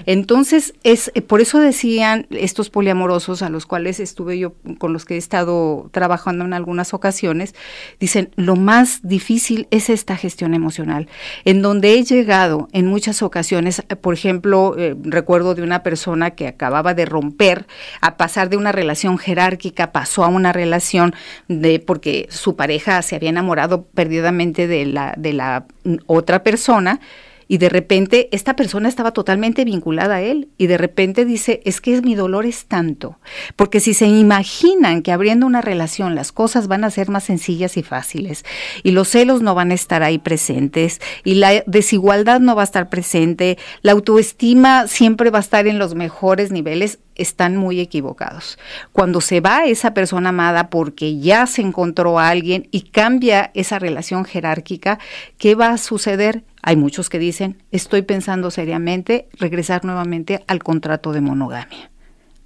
[0.07, 5.17] Entonces es, por eso decían estos poliamorosos a los cuales estuve yo, con los que
[5.17, 7.55] he estado trabajando en algunas ocasiones,
[8.01, 11.09] dicen, lo más difícil es esta gestión emocional,
[11.45, 16.49] en donde he llegado en muchas ocasiones, por ejemplo, eh, recuerdo de una persona que
[16.49, 17.67] acababa de romper,
[18.01, 21.15] a pasar de una relación jerárquica, pasó a una relación
[21.49, 25.67] de, porque su pareja se había enamorado perdidamente de la, de la
[26.07, 27.01] otra persona,
[27.49, 31.81] y de repente esta persona estaba totalmente vinculada a él y de repente dice, es
[31.81, 33.19] que mi dolor es tanto,
[33.57, 37.77] porque si se imaginan que abriendo una relación las cosas van a ser más sencillas
[37.77, 38.45] y fáciles
[38.83, 42.65] y los celos no van a estar ahí presentes y la desigualdad no va a
[42.65, 48.59] estar presente, la autoestima siempre va a estar en los mejores niveles, están muy equivocados.
[48.93, 53.79] Cuando se va esa persona amada porque ya se encontró a alguien y cambia esa
[53.79, 54.99] relación jerárquica,
[55.39, 56.45] ¿qué va a suceder?
[56.67, 61.93] Hay muchos que dicen, estoy pensando seriamente regresar nuevamente al contrato de monogamia.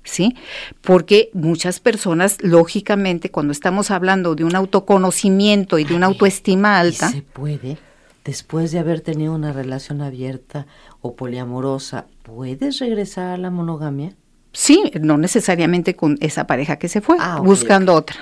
[0.05, 0.37] ¿Sí?
[0.83, 7.09] Porque muchas personas, lógicamente, cuando estamos hablando de un autoconocimiento y de una autoestima alta.
[7.09, 7.79] ¿Se puede?
[8.23, 10.67] Después de haber tenido una relación abierta
[11.01, 14.17] o poliamorosa, ¿puedes regresar a la monogamia?
[14.53, 18.19] Sí, no necesariamente con esa pareja que se fue, ah, buscando otra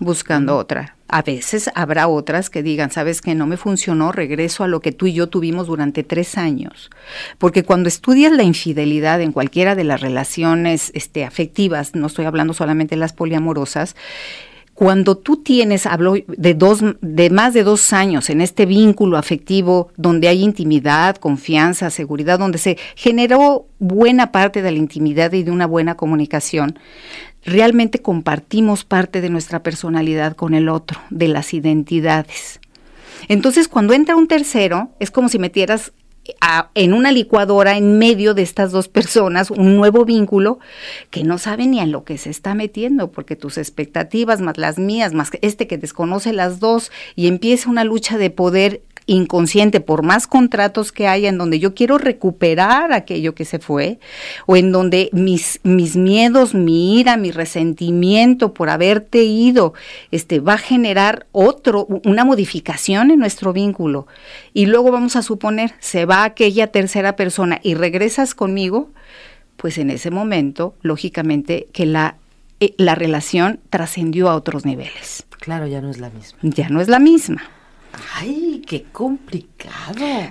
[0.00, 0.56] buscando.
[0.56, 0.96] otra.
[1.08, 4.92] A veces habrá otras que digan, sabes que no me funcionó, regreso a lo que
[4.92, 6.90] tú y yo tuvimos durante tres años.
[7.38, 12.54] Porque cuando estudias la infidelidad en cualquiera de las relaciones este, afectivas, no estoy hablando
[12.54, 13.94] solamente de las poliamorosas,
[14.74, 19.88] cuando tú tienes, hablo de dos, de más de dos años en este vínculo afectivo
[19.96, 25.52] donde hay intimidad, confianza, seguridad, donde se generó buena parte de la intimidad y de
[25.52, 26.78] una buena comunicación,
[27.44, 32.60] realmente compartimos parte de nuestra personalidad con el otro, de las identidades.
[33.28, 35.92] Entonces, cuando entra un tercero, es como si metieras
[36.74, 40.58] en una licuadora en medio de estas dos personas un nuevo vínculo
[41.10, 44.78] que no sabe ni a lo que se está metiendo, porque tus expectativas más las
[44.78, 50.02] mías, más este que desconoce las dos y empieza una lucha de poder inconsciente, por
[50.02, 53.98] más contratos que haya en donde yo quiero recuperar aquello que se fue,
[54.46, 59.74] o en donde mis, mis miedos, mi ira, mi resentimiento por haberte ido,
[60.10, 64.06] este, va a generar otro, una modificación en nuestro vínculo.
[64.52, 68.90] Y luego vamos a suponer, se va aquella tercera persona y regresas conmigo,
[69.56, 72.16] pues en ese momento, lógicamente, que la,
[72.60, 75.26] eh, la relación trascendió a otros niveles.
[75.38, 76.38] Claro, ya no es la misma.
[76.42, 77.42] Ya no es la misma.
[78.16, 79.53] Ay, qué complicado.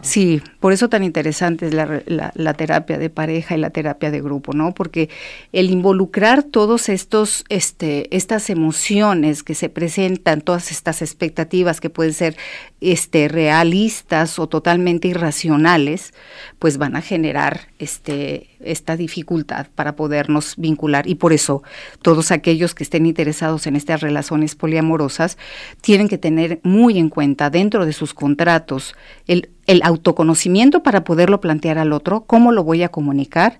[0.01, 4.53] Sí, por eso tan interesante es la, terapia de pareja y la terapia de grupo,
[4.53, 4.73] ¿no?
[4.73, 5.09] Porque
[5.51, 12.13] el involucrar todos estos, este, estas emociones que se presentan, todas estas expectativas que pueden
[12.13, 12.37] ser,
[12.81, 16.13] este, realistas o totalmente irracionales,
[16.59, 21.63] pues van a generar, este, esta dificultad para podernos vincular y por eso
[22.01, 25.37] todos aquellos que estén interesados en estas relaciones poliamorosas
[25.81, 28.95] tienen que tener muy en cuenta dentro de sus contratos
[29.27, 29.49] el,
[29.83, 33.59] autoconocimiento para poderlo plantear al otro, cómo lo voy a comunicar,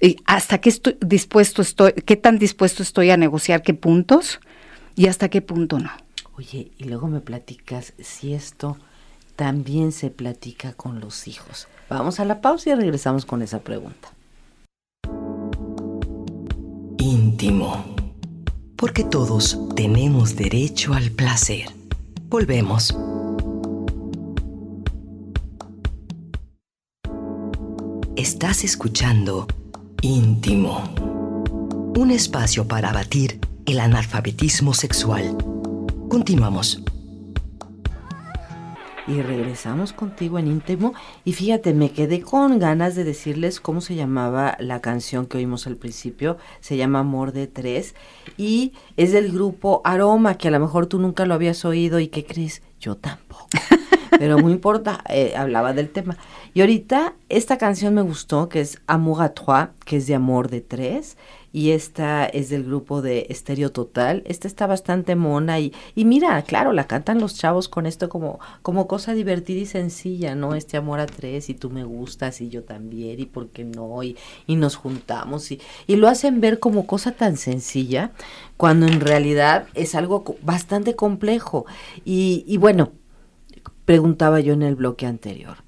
[0.00, 4.40] y hasta qué estoy dispuesto estoy, qué tan dispuesto estoy a negociar qué puntos
[4.96, 5.90] y hasta qué punto no.
[6.36, 8.78] Oye, y luego me platicas si esto
[9.36, 11.68] también se platica con los hijos.
[11.88, 14.12] Vamos a la pausa y regresamos con esa pregunta
[17.02, 17.84] íntimo.
[18.76, 21.68] Porque todos tenemos derecho al placer.
[22.28, 22.94] Volvemos.
[28.16, 29.46] Estás escuchando
[30.02, 30.94] Íntimo.
[31.96, 35.34] Un espacio para abatir el analfabetismo sexual.
[36.10, 36.82] Continuamos.
[39.08, 40.92] Y regresamos contigo en íntimo.
[41.24, 45.66] Y fíjate, me quedé con ganas de decirles cómo se llamaba la canción que oímos
[45.66, 46.36] al principio.
[46.60, 47.94] Se llama Amor de Tres.
[48.36, 51.98] Y es del grupo Aroma, que a lo mejor tú nunca lo habías oído.
[51.98, 52.62] ¿Y qué crees?
[52.78, 53.48] Yo tampoco.
[54.18, 56.16] Pero muy importa, eh, hablaba del tema.
[56.54, 60.48] Y ahorita esta canción me gustó, que es Amour à trois, que es de Amor
[60.48, 61.16] de Tres
[61.52, 64.22] y esta es del grupo de Estéreo Total.
[64.26, 68.40] Esta está bastante mona y, y mira, claro, la cantan los chavos con esto como,
[68.62, 70.54] como cosa divertida y sencilla, ¿no?
[70.54, 74.02] Este amor a tres y tú me gustas y yo también y por qué no
[74.02, 78.12] y, y nos juntamos y, y lo hacen ver como cosa tan sencilla
[78.56, 81.66] cuando en realidad es algo bastante complejo.
[82.04, 82.92] Y, y bueno,
[83.84, 85.58] preguntaba yo en el bloque anterior.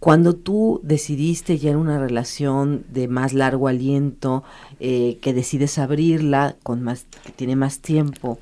[0.00, 4.42] Cuando tú decidiste ya en una relación de más largo aliento,
[4.80, 8.38] eh, que decides abrirla, con más, que tiene más tiempo,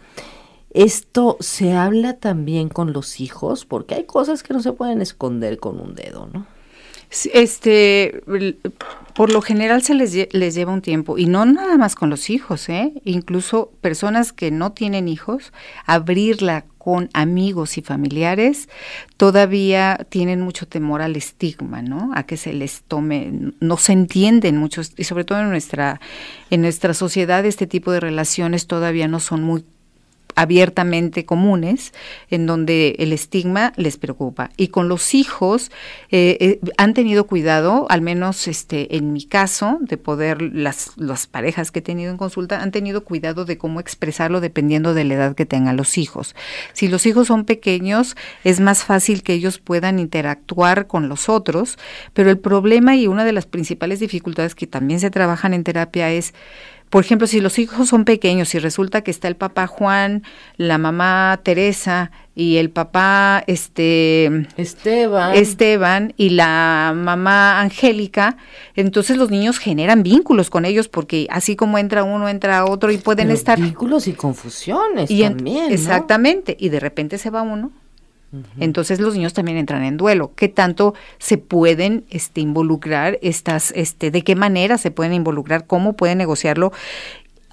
[0.70, 3.64] ¿esto se habla también con los hijos?
[3.64, 6.46] Porque hay cosas que no se pueden esconder con un dedo, ¿no?
[7.32, 8.22] Este,
[9.14, 12.28] por lo general se les, les lleva un tiempo y no nada más con los
[12.28, 12.92] hijos, ¿eh?
[13.04, 15.54] incluso personas que no tienen hijos,
[15.86, 18.70] abrirla con amigos y familiares
[19.18, 22.12] todavía tienen mucho temor al estigma, ¿no?
[22.14, 23.30] A que se les tome,
[23.61, 26.01] no se entienden muchos y sobre todo en nuestra
[26.49, 29.66] en nuestra sociedad este tipo de relaciones todavía no son muy
[30.39, 31.93] abiertamente comunes,
[32.30, 34.51] en donde el estigma les preocupa.
[34.57, 35.72] Y con los hijos
[36.11, 41.26] eh, eh, han tenido cuidado, al menos este, en mi caso, de poder, las, las
[41.26, 45.14] parejas que he tenido en consulta han tenido cuidado de cómo expresarlo dependiendo de la
[45.14, 46.36] edad que tengan los hijos.
[46.72, 51.78] Si los hijos son pequeños, es más fácil que ellos puedan interactuar con los otros,
[52.12, 56.12] pero el problema y una de las principales dificultades que también se trabajan en terapia
[56.12, 56.32] es
[56.91, 60.22] por ejemplo, si los hijos son pequeños y resulta que está el papá Juan,
[60.57, 65.34] la mamá Teresa y el papá este Esteban.
[65.34, 68.36] Esteban y la mamá Angélica,
[68.74, 72.99] entonces los niños generan vínculos con ellos porque así como entra uno, entra otro y
[72.99, 75.72] pueden estar vínculos y confusiones también.
[75.72, 77.72] Exactamente, y de repente se va uno
[78.60, 80.32] entonces los niños también entran en duelo.
[80.36, 85.94] ¿Qué tanto se pueden este, involucrar estas, este, de qué manera se pueden involucrar, cómo
[85.94, 86.72] pueden negociarlo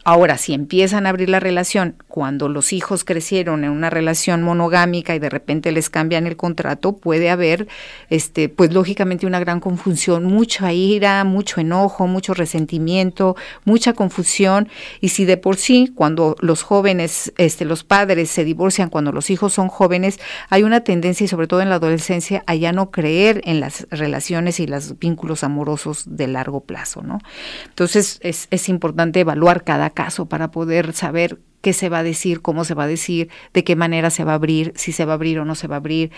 [0.07, 5.15] Ahora, si empiezan a abrir la relación cuando los hijos crecieron en una relación monogámica
[5.15, 7.67] y de repente les cambian el contrato, puede haber,
[8.11, 14.69] este, pues lógicamente una gran confusión, mucha ira, mucho enojo, mucho resentimiento, mucha confusión.
[15.01, 19.31] Y si de por sí, cuando los jóvenes, este, los padres se divorcian cuando los
[19.31, 20.19] hijos son jóvenes,
[20.51, 23.87] hay una tendencia, y sobre todo en la adolescencia, a ya no creer en las
[23.89, 27.17] relaciones y los vínculos amorosos de largo plazo, ¿no?
[27.69, 32.43] Entonces es, es importante evaluar cada caso para poder saber qué se va a decir,
[32.43, 35.13] cómo se va a decir, de qué manera se va a abrir, si se va
[35.13, 36.11] a abrir o no se va a abrir,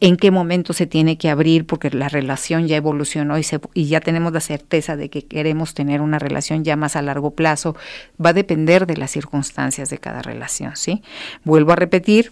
[0.00, 3.86] en qué momento se tiene que abrir, porque la relación ya evolucionó y, se, y
[3.86, 7.74] ya tenemos la certeza de que queremos tener una relación ya más a largo plazo.
[8.22, 11.02] Va a depender de las circunstancias de cada relación, ¿sí?
[11.42, 12.30] Vuelvo a repetir,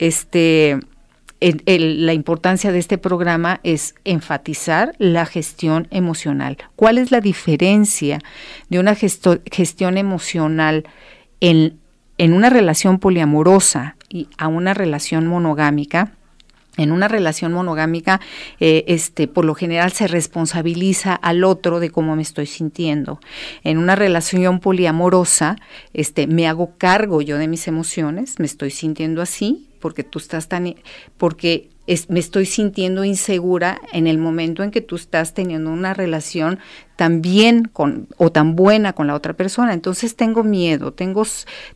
[0.00, 0.80] este
[1.40, 6.58] la importancia de este programa es enfatizar la gestión emocional.
[6.76, 8.18] ¿Cuál es la diferencia
[8.68, 10.84] de una gestión emocional
[11.40, 11.78] en,
[12.18, 16.12] una relación poliamorosa y a una relación monogámica?
[16.76, 18.20] En una relación monogámica,
[18.60, 23.18] eh, este, por lo general se responsabiliza al otro de cómo me estoy sintiendo.
[23.64, 25.56] En una relación poliamorosa,
[25.94, 30.48] este, me hago cargo yo de mis emociones, me estoy sintiendo así, porque tú estás
[30.48, 30.74] tan,
[31.16, 31.70] porque
[32.08, 36.60] me estoy sintiendo insegura en el momento en que tú estás teniendo una relación
[36.94, 39.72] tan bien con o tan buena con la otra persona.
[39.72, 41.24] Entonces tengo miedo, tengo,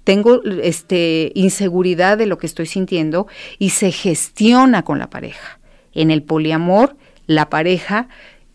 [0.05, 3.27] tengo este, inseguridad de lo que estoy sintiendo
[3.59, 5.59] y se gestiona con la pareja.
[5.95, 6.97] En el poliamor,
[7.27, 8.09] la pareja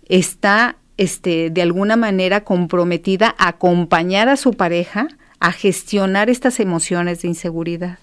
[0.07, 5.07] está este, de alguna manera comprometida a acompañar a su pareja
[5.39, 7.99] a gestionar estas emociones de inseguridad.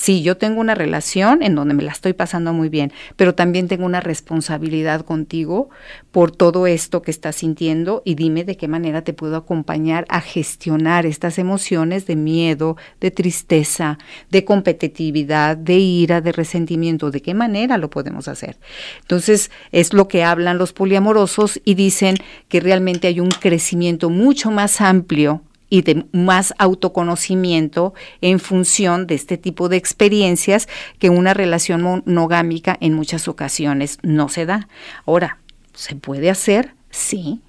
[0.00, 3.68] Sí, yo tengo una relación en donde me la estoy pasando muy bien, pero también
[3.68, 5.68] tengo una responsabilidad contigo
[6.10, 10.22] por todo esto que estás sintiendo y dime de qué manera te puedo acompañar a
[10.22, 13.98] gestionar estas emociones de miedo, de tristeza,
[14.30, 18.56] de competitividad, de ira, de resentimiento, de qué manera lo podemos hacer.
[19.02, 22.16] Entonces, es lo que hablan los poliamorosos y dicen
[22.48, 29.14] que realmente hay un crecimiento mucho más amplio y de más autoconocimiento en función de
[29.14, 30.68] este tipo de experiencias
[30.98, 34.68] que una relación monogámica en muchas ocasiones no se da.
[35.06, 35.38] Ahora,
[35.72, 36.74] ¿se puede hacer?
[36.90, 37.40] Sí.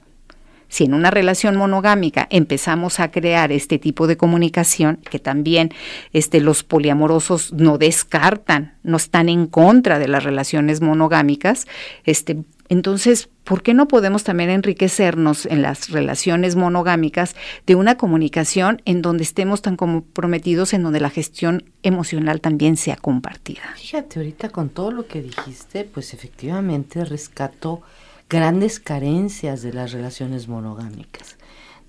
[0.69, 5.72] Si en una relación monogámica empezamos a crear este tipo de comunicación, que también
[6.13, 11.67] este, los poliamorosos no descartan, no están en contra de las relaciones monogámicas,
[12.05, 12.38] este,
[12.72, 17.36] entonces, ¿por qué no podemos también enriquecernos en las relaciones monogámicas
[17.67, 22.95] de una comunicación en donde estemos tan comprometidos, en donde la gestión emocional también sea
[22.95, 23.59] compartida?
[23.76, 27.82] Fíjate, ahorita con todo lo que dijiste, pues efectivamente rescato
[28.30, 31.36] grandes carencias de las relaciones monogámicas,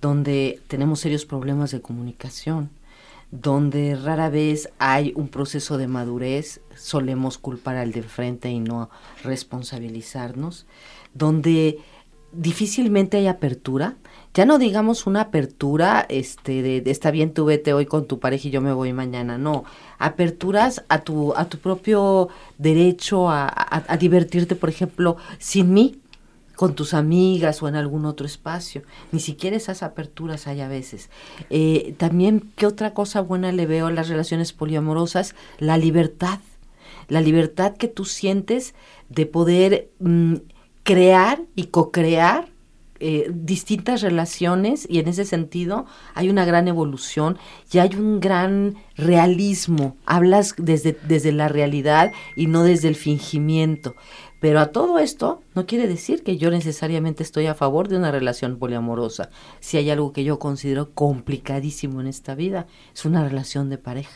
[0.01, 2.70] donde tenemos serios problemas de comunicación,
[3.33, 8.91] donde rara vez hay un proceso de madurez, solemos culpar al de enfrente y no
[9.24, 10.66] responsabilizarnos,
[11.14, 11.78] donde
[12.33, 13.97] difícilmente hay apertura,
[14.35, 18.49] ya no digamos una apertura este de, está bien tú vete hoy con tu pareja
[18.49, 19.64] y yo me voy mañana, no,
[19.99, 22.28] aperturas a tu a tu propio
[22.59, 26.01] derecho a, a divertirte, por ejemplo, sin mí,
[26.62, 28.84] con tus amigas o en algún otro espacio.
[29.10, 31.10] Ni siquiera esas aperturas hay a veces.
[31.50, 35.34] Eh, también, ¿qué otra cosa buena le veo a las relaciones poliamorosas?
[35.58, 36.38] La libertad.
[37.08, 38.76] La libertad que tú sientes
[39.08, 40.34] de poder mm,
[40.84, 42.52] crear y co-crear
[43.00, 47.36] eh, distintas relaciones y en ese sentido hay una gran evolución
[47.72, 49.96] y hay un gran realismo.
[50.06, 53.96] Hablas desde, desde la realidad y no desde el fingimiento.
[54.43, 58.11] Pero a todo esto no quiere decir que yo necesariamente estoy a favor de una
[58.11, 59.30] relación poliamorosa.
[59.61, 64.11] Si hay algo que yo considero complicadísimo en esta vida, es una relación de pareja.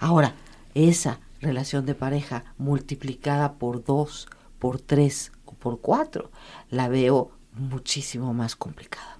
[0.00, 0.36] Ahora,
[0.74, 4.26] esa relación de pareja multiplicada por dos,
[4.58, 6.30] por tres o por cuatro,
[6.70, 9.18] la veo muchísimo más complicada.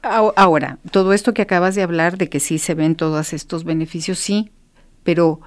[0.00, 4.18] Ahora, todo esto que acabas de hablar de que sí se ven todos estos beneficios,
[4.18, 4.50] sí,
[5.02, 5.42] pero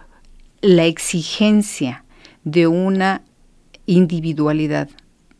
[0.62, 2.05] la exigencia
[2.43, 3.24] de una
[3.88, 4.90] individualidad,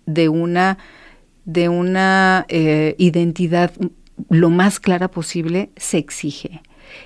[0.08, 0.80] de una,
[1.46, 3.72] de una eh, identidad
[4.30, 6.64] lo más clara posible, se exige.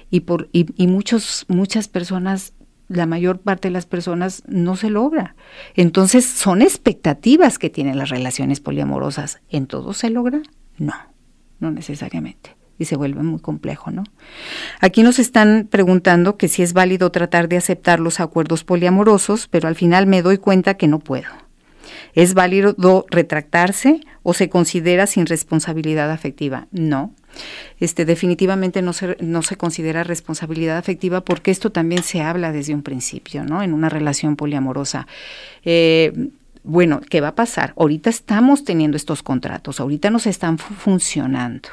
[0.09, 2.53] Y, por, y, y muchos, muchas personas
[2.87, 5.35] la mayor parte de las personas no se logra.
[5.75, 9.39] Entonces, son expectativas que tienen las relaciones poliamorosas.
[9.49, 10.41] ¿En todo se logra?
[10.77, 10.93] No,
[11.59, 12.60] no necesariamente.
[12.81, 14.03] Y se vuelve muy complejo, ¿no?
[14.79, 19.67] Aquí nos están preguntando que si es válido tratar de aceptar los acuerdos poliamorosos, pero
[19.67, 21.27] al final me doy cuenta que no puedo.
[22.15, 26.67] ¿Es válido retractarse o se considera sin responsabilidad afectiva?
[26.71, 27.13] No.
[27.79, 32.73] Este, definitivamente no se, no se considera responsabilidad afectiva porque esto también se habla desde
[32.73, 33.61] un principio, ¿no?
[33.61, 35.05] En una relación poliamorosa.
[35.63, 36.31] Eh,
[36.63, 37.75] bueno, ¿qué va a pasar?
[37.77, 41.69] Ahorita estamos teniendo estos contratos, ahorita nos están funcionando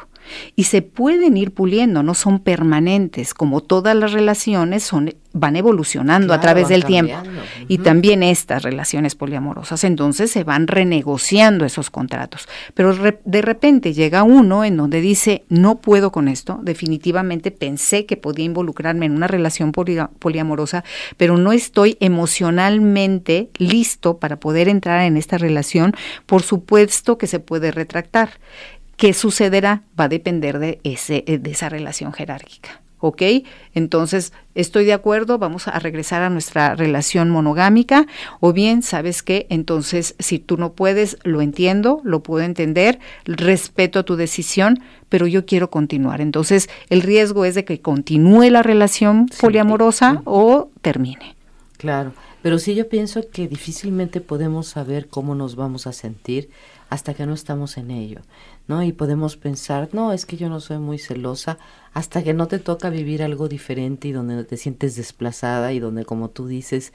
[0.57, 6.33] y se pueden ir puliendo, no son permanentes, como todas las relaciones son van evolucionando
[6.33, 7.15] a través del tiempo.
[7.69, 14.23] y también estas relaciones poliamorosas, entonces se van renegociando esos contratos, pero de repente llega
[14.23, 19.27] uno en donde dice, no puedo con esto, definitivamente pensé que podía involucrarme en una
[19.27, 20.85] relación poliamorosa,
[21.17, 25.95] pero no estoy emocionalmente listo para poder entrar en esta relación,
[26.27, 28.31] por supuesto que se puede retractar.
[28.99, 29.85] ¿Qué sucederá?
[29.99, 32.83] Va a depender de, ese, eh, de esa relación jerárquica.
[32.99, 33.23] ¿ok?
[33.75, 38.09] Entonces, estoy de acuerdo, vamos a regresar a nuestra relación monogámica,
[38.41, 39.47] o bien, ¿sabes qué?
[39.51, 45.47] Entonces, si tú no puedes, lo entiendo, lo puedo entender, respeto tu decisión, pero yo
[45.47, 46.21] quiero continuar.
[46.21, 51.37] Entonces, el riesgo es de que continúe la relación poliamorosa o termine.
[51.77, 52.13] Claro.
[52.43, 56.51] Pero sí yo pienso que difícilmente podemos saber cómo nos vamos a sentir
[56.89, 58.21] hasta que no estamos en ello,
[58.69, 58.83] ¿no?
[58.85, 61.59] Y podemos pensar, no, es que yo no soy muy celosa,
[61.95, 66.05] hasta que no te toca vivir algo diferente y donde te sientes desplazada y donde,
[66.05, 66.93] como tú dices,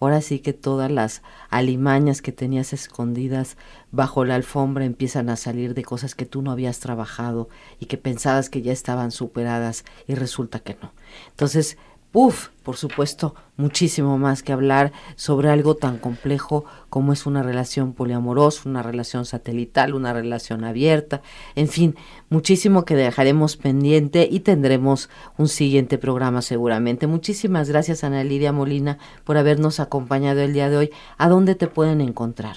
[0.00, 3.56] ahora sí que todas las alimañas que tenías escondidas
[3.90, 7.48] bajo la alfombra empiezan a salir de cosas que tú no habías trabajado
[7.80, 10.92] y que pensabas que ya estaban superadas y resulta que no.
[11.30, 11.76] Entonces,
[12.18, 17.92] Uf, por supuesto, muchísimo más que hablar sobre algo tan complejo como es una relación
[17.92, 21.20] poliamorosa, una relación satelital, una relación abierta,
[21.56, 21.94] en fin,
[22.30, 27.06] muchísimo que dejaremos pendiente y tendremos un siguiente programa seguramente.
[27.06, 30.90] Muchísimas gracias Ana Lidia Molina por habernos acompañado el día de hoy.
[31.18, 32.56] ¿A dónde te pueden encontrar?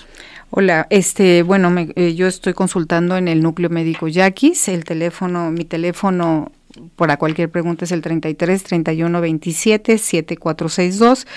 [0.51, 5.65] Hola, este, bueno, eh, yo estoy consultando en el núcleo médico Yaquis, el teléfono, mi
[5.65, 6.49] teléfono
[6.95, 11.27] para cualquier pregunta es el 33 31 27 7462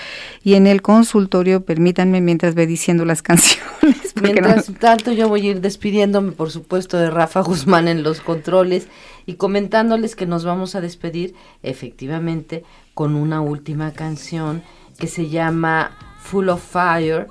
[0.43, 4.13] y en el consultorio permítanme mientras ve diciendo las canciones.
[4.21, 8.87] Mientras tanto yo voy a ir despidiéndome por supuesto de Rafa Guzmán en los controles
[9.25, 12.63] y comentándoles que nos vamos a despedir efectivamente
[12.93, 14.61] con una última canción
[14.99, 17.27] que se llama Full of Fire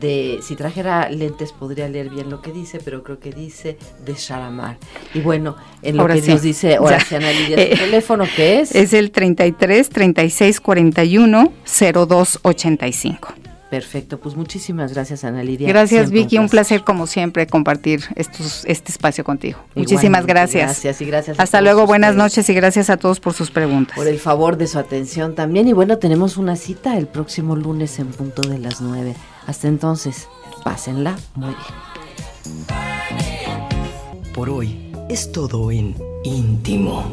[0.00, 4.14] de, si trajera lentes podría leer bien lo que dice, pero creo que dice de
[4.14, 4.78] Sharamar.
[5.14, 8.74] Y bueno, en lo que nos dice Horacio Ana Lidia, ¿su teléfono qué es?
[8.74, 11.52] Es el 33 36 41
[11.92, 13.34] 02 85.
[13.70, 15.66] Perfecto, pues muchísimas gracias Ana Lidia.
[15.66, 16.84] Gracias Vicky, un placer.
[16.84, 19.58] como siempre compartir estos, este espacio contigo.
[19.74, 20.66] muchísimas gracias.
[20.66, 21.40] Gracias y gracias.
[21.40, 23.96] Hasta luego, buenas noches y gracias a todos por sus preguntas.
[23.96, 27.98] Por el favor de su atención también y bueno, tenemos una cita el próximo lunes
[27.98, 29.16] en punto de las 9.
[29.46, 30.28] Hasta entonces,
[30.64, 31.86] pásenla muy bien.
[34.34, 37.04] Por hoy es todo en íntimo.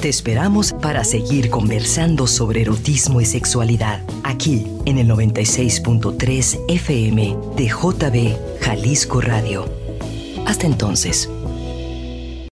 [0.00, 7.68] Te esperamos para seguir conversando sobre erotismo y sexualidad aquí en el 96.3 FM de
[7.68, 9.66] JB Jalisco Radio.
[10.46, 11.28] Hasta entonces.